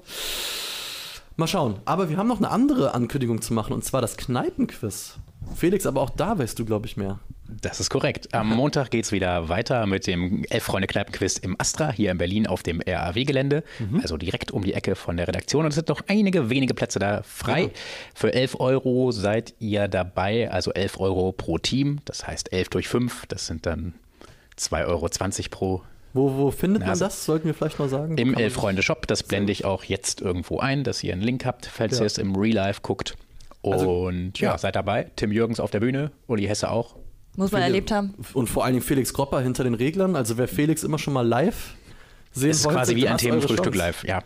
[1.36, 1.76] Mal schauen.
[1.86, 5.18] Aber wir haben noch eine andere Ankündigung zu machen, und zwar das Kneipenquiz.
[5.56, 7.20] Felix, aber auch da weißt du, glaube ich, mehr.
[7.48, 8.34] Das ist korrekt.
[8.34, 12.64] Am Montag geht es wieder weiter mit dem Elf-Freunde-Kneipenquiz im Astra, hier in Berlin auf
[12.64, 13.64] dem RAW-Gelände.
[13.80, 14.00] Mhm.
[14.02, 15.66] Also direkt um die Ecke von der Redaktion.
[15.66, 17.62] Und es sind noch einige wenige Plätze da frei.
[17.62, 17.70] Ja.
[18.14, 22.00] Für 11 Euro seid ihr dabei, also 11 Euro pro Team.
[22.06, 23.94] Das heißt 11 durch 5, das sind dann
[24.58, 25.10] 2,20 Euro
[25.50, 25.84] pro
[26.16, 27.26] wo, wo findet man das?
[27.26, 28.18] Sollten wir vielleicht mal sagen.
[28.18, 29.06] Im Elf-Freunde-Shop.
[29.06, 32.04] Das blende ich auch jetzt irgendwo ein, dass ihr einen Link habt, falls ja.
[32.04, 33.18] ihr es im Real Life guckt.
[33.64, 35.12] Also, und ja, ja, seid dabei.
[35.18, 36.96] Tim Jürgens auf der Bühne, Uli Hesse auch.
[37.36, 38.14] Muss man Viele, erlebt haben.
[38.34, 40.16] Und vor allen Dingen Felix Gropper hinter den Reglern.
[40.16, 41.76] Also wer Felix immer schon mal live
[42.32, 44.22] sehen ist wollte, quasi wie ein Themenfrühstück live, ja.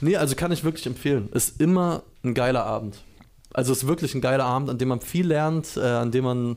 [0.00, 1.28] Nee, also kann ich wirklich empfehlen.
[1.32, 3.02] Ist immer ein geiler Abend.
[3.52, 6.56] Also ist wirklich ein geiler Abend, an dem man viel lernt, äh, an dem man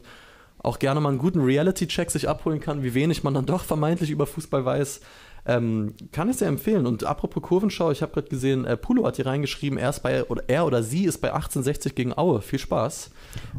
[0.60, 4.12] auch gerne mal einen guten Reality-Check sich abholen kann, wie wenig man dann doch vermeintlich
[4.12, 5.02] über Fußball weiß.
[5.44, 6.86] Ähm, kann ich sehr empfehlen.
[6.86, 10.24] Und apropos Kurvenschau, ich habe gerade gesehen, äh, Pulo hat hier reingeschrieben, er, ist bei,
[10.26, 12.42] oder er oder sie ist bei 1860 gegen Aue.
[12.42, 13.10] Viel Spaß.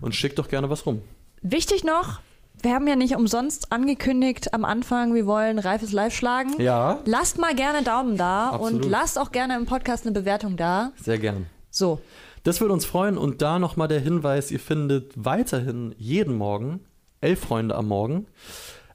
[0.01, 1.03] Und schickt doch gerne was rum.
[1.41, 2.21] Wichtig noch,
[2.63, 6.61] wir haben ja nicht umsonst angekündigt am Anfang, wir wollen Reifes Live schlagen.
[6.61, 7.01] Ja.
[7.05, 8.85] Lasst mal gerne Daumen da Absolut.
[8.85, 10.93] und lasst auch gerne im Podcast eine Bewertung da.
[11.03, 11.47] Sehr gern.
[11.71, 12.01] So.
[12.45, 16.81] Das würde uns freuen und da nochmal der Hinweis, ihr findet weiterhin jeden Morgen
[17.21, 18.27] elf Freunde am Morgen.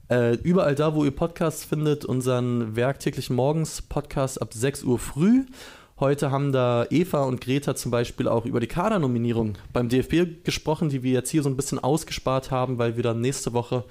[0.09, 5.45] Äh, überall da, wo ihr Podcasts findet, unseren werktäglichen Morgens-Podcast ab 6 Uhr früh.
[5.99, 10.89] Heute haben da Eva und Greta zum Beispiel auch über die Kadernominierung beim DFB gesprochen,
[10.89, 13.83] die wir jetzt hier so ein bisschen ausgespart haben, weil wir dann nächste Woche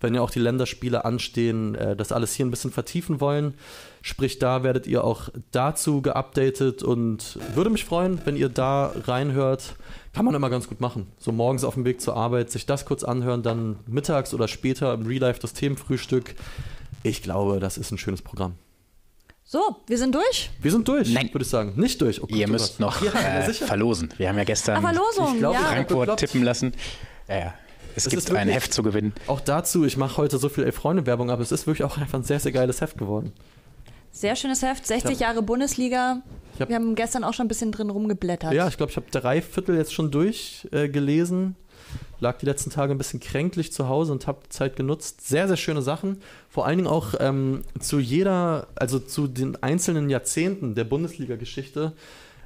[0.00, 3.54] wenn ja auch die Länderspiele anstehen, äh, das alles hier ein bisschen vertiefen wollen.
[4.02, 9.74] Sprich, da werdet ihr auch dazu geupdatet und würde mich freuen, wenn ihr da reinhört.
[10.12, 11.06] Kann man immer ganz gut machen.
[11.18, 14.94] So morgens auf dem Weg zur Arbeit sich das kurz anhören, dann mittags oder später
[14.94, 16.34] im Real Life das Themenfrühstück.
[17.02, 18.54] Ich glaube, das ist ein schönes Programm.
[19.50, 20.50] So, wir sind durch?
[20.60, 21.30] Wir sind durch, Nein.
[21.32, 21.72] würde ich sagen.
[21.76, 22.22] Nicht durch.
[22.22, 24.10] Oh Gott, Ihr müsst noch ja, äh, verlosen.
[24.18, 25.60] Wir haben ja gestern Verlosung, glaub, ja.
[25.60, 26.74] Frankfurt tippen lassen.
[27.28, 27.54] Ja, ja.
[27.96, 29.14] Es das gibt ein Heft zu gewinnen.
[29.26, 32.24] Auch dazu, ich mache heute so viel Elf-Freunde-Werbung, aber es ist wirklich auch einfach ein
[32.24, 33.32] sehr, sehr geiles Heft geworden.
[34.12, 36.20] Sehr schönes Heft, 60 hab, Jahre Bundesliga.
[36.60, 38.52] Hab, wir haben gestern auch schon ein bisschen drin rumgeblättert.
[38.52, 41.56] Ja, ich glaube, ich habe drei Viertel jetzt schon durchgelesen.
[41.58, 41.67] Äh,
[42.20, 45.26] lag die letzten Tage ein bisschen kränklich zu Hause und habe Zeit genutzt.
[45.26, 46.20] Sehr, sehr schöne Sachen.
[46.48, 51.92] Vor allen Dingen auch ähm, zu jeder, also zu den einzelnen Jahrzehnten der Bundesliga-Geschichte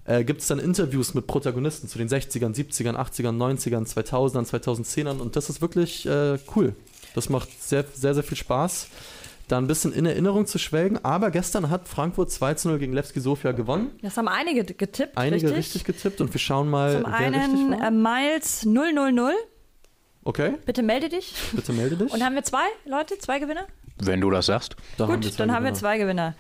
[0.05, 5.19] äh, gibt es dann Interviews mit Protagonisten zu den 60ern, 70ern, 80ern, 90ern, 2000ern, 2010ern
[5.19, 6.75] und das ist wirklich äh, cool.
[7.15, 8.89] Das macht sehr, sehr, sehr viel Spaß
[9.49, 11.05] da ein bisschen in Erinnerung zu schwelgen.
[11.05, 13.91] Aber gestern hat Frankfurt 2 0 gegen Levski Sofia gewonnen.
[14.03, 15.17] Das haben einige getippt.
[15.17, 17.87] Einige richtig, richtig getippt und wir schauen mal, Zum wer einen richtig war.
[17.87, 19.33] Äh, Miles 000.
[20.25, 20.55] Okay.
[20.65, 21.35] Bitte melde dich.
[21.53, 22.13] Bitte melde dich.
[22.13, 23.67] Und haben wir zwei Leute, zwei Gewinner?
[23.99, 24.77] Wenn du das sagst.
[24.97, 25.55] Da Gut, haben dann Gewinner.
[25.55, 26.35] haben wir zwei Gewinner.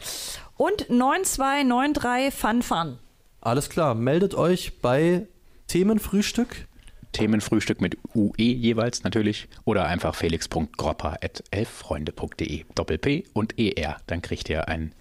[0.56, 2.98] Und 9293 Fun Fun.
[3.40, 5.26] Alles klar, meldet euch bei
[5.66, 6.68] Themenfrühstück.
[7.12, 13.96] Themenfrühstück mit UE jeweils natürlich oder einfach felix.gropper.elffreunde.de Doppel-P und ER.
[14.06, 14.94] Dann kriegt ihr ein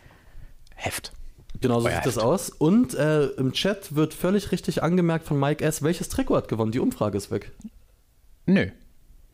[0.75, 1.13] Heft.
[1.59, 2.07] Genau so sieht Heft.
[2.07, 2.49] das aus.
[2.49, 6.71] Und äh, im Chat wird völlig richtig angemerkt von Mike S., welches Trikot hat gewonnen.
[6.71, 7.51] Die Umfrage ist weg.
[8.45, 8.67] Nö.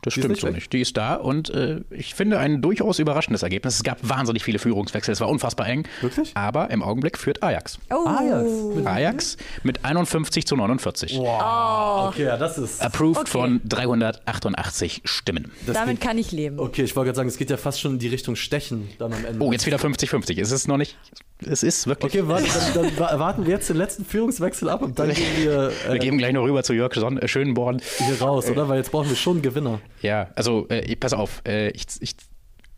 [0.03, 0.55] Das die stimmt so weg.
[0.55, 0.73] nicht.
[0.73, 3.75] Die ist da und äh, ich finde ein durchaus überraschendes Ergebnis.
[3.75, 5.87] Es gab wahnsinnig viele Führungswechsel, es war unfassbar eng.
[6.01, 6.31] Wirklich?
[6.35, 7.79] Aber im Augenblick führt Ajax.
[7.89, 8.07] Oh.
[8.07, 8.49] Ajax.
[8.75, 11.17] Mit Ajax mit 51 zu 49.
[11.17, 11.41] Wow.
[11.41, 12.07] Oh.
[12.09, 12.81] Okay, ja, das ist.
[12.81, 13.31] Approved okay.
[13.31, 15.51] von 388 Stimmen.
[15.65, 16.59] Das Damit kann ich leben.
[16.59, 19.13] Okay, ich wollte gerade sagen, es geht ja fast schon in die Richtung Stechen dann
[19.13, 19.43] am Ende.
[19.43, 20.39] Oh, jetzt wieder 50-50.
[20.39, 20.97] Es ist noch nicht.
[21.45, 22.13] Es ist wirklich.
[22.13, 25.71] Okay, warte, dann, dann, warten wir jetzt den letzten Führungswechsel ab und dann gehen wir.
[25.87, 26.93] Äh, wir gehen gleich noch rüber zu Jörg
[27.25, 27.79] Schönborn.
[27.97, 28.67] Hier raus, oder?
[28.67, 29.79] Weil jetzt brauchen wir schon einen Gewinner.
[30.01, 32.15] Ja, also äh, pass auf, äh, ich, ich,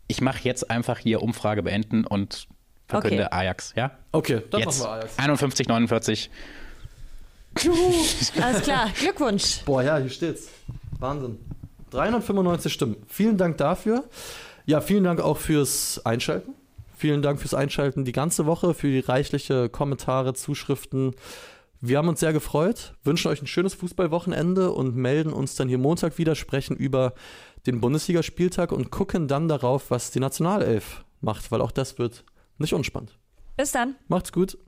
[0.08, 2.48] ich mache jetzt einfach hier Umfrage beenden und
[2.86, 3.34] verkünde okay.
[3.34, 3.92] Ajax, ja?
[4.12, 4.80] Okay, dann jetzt.
[4.80, 5.18] machen wir Ajax.
[5.18, 6.30] 51, 49.
[8.42, 9.62] Alles klar, Glückwunsch.
[9.64, 10.50] Boah, ja, hier steht's.
[10.98, 11.38] Wahnsinn.
[11.90, 12.96] 395 Stimmen.
[13.08, 14.04] Vielen Dank dafür.
[14.66, 16.54] Ja, vielen Dank auch fürs Einschalten.
[17.00, 21.14] Vielen Dank fürs Einschalten die ganze Woche, für die reichliche Kommentare, Zuschriften.
[21.80, 25.78] Wir haben uns sehr gefreut, wünschen euch ein schönes Fußballwochenende und melden uns dann hier
[25.78, 27.14] Montag wieder, sprechen über
[27.64, 32.22] den Bundesligaspieltag und gucken dann darauf, was die Nationalelf macht, weil auch das wird
[32.58, 33.18] nicht unspannend.
[33.56, 33.96] Bis dann.
[34.08, 34.58] Macht's gut.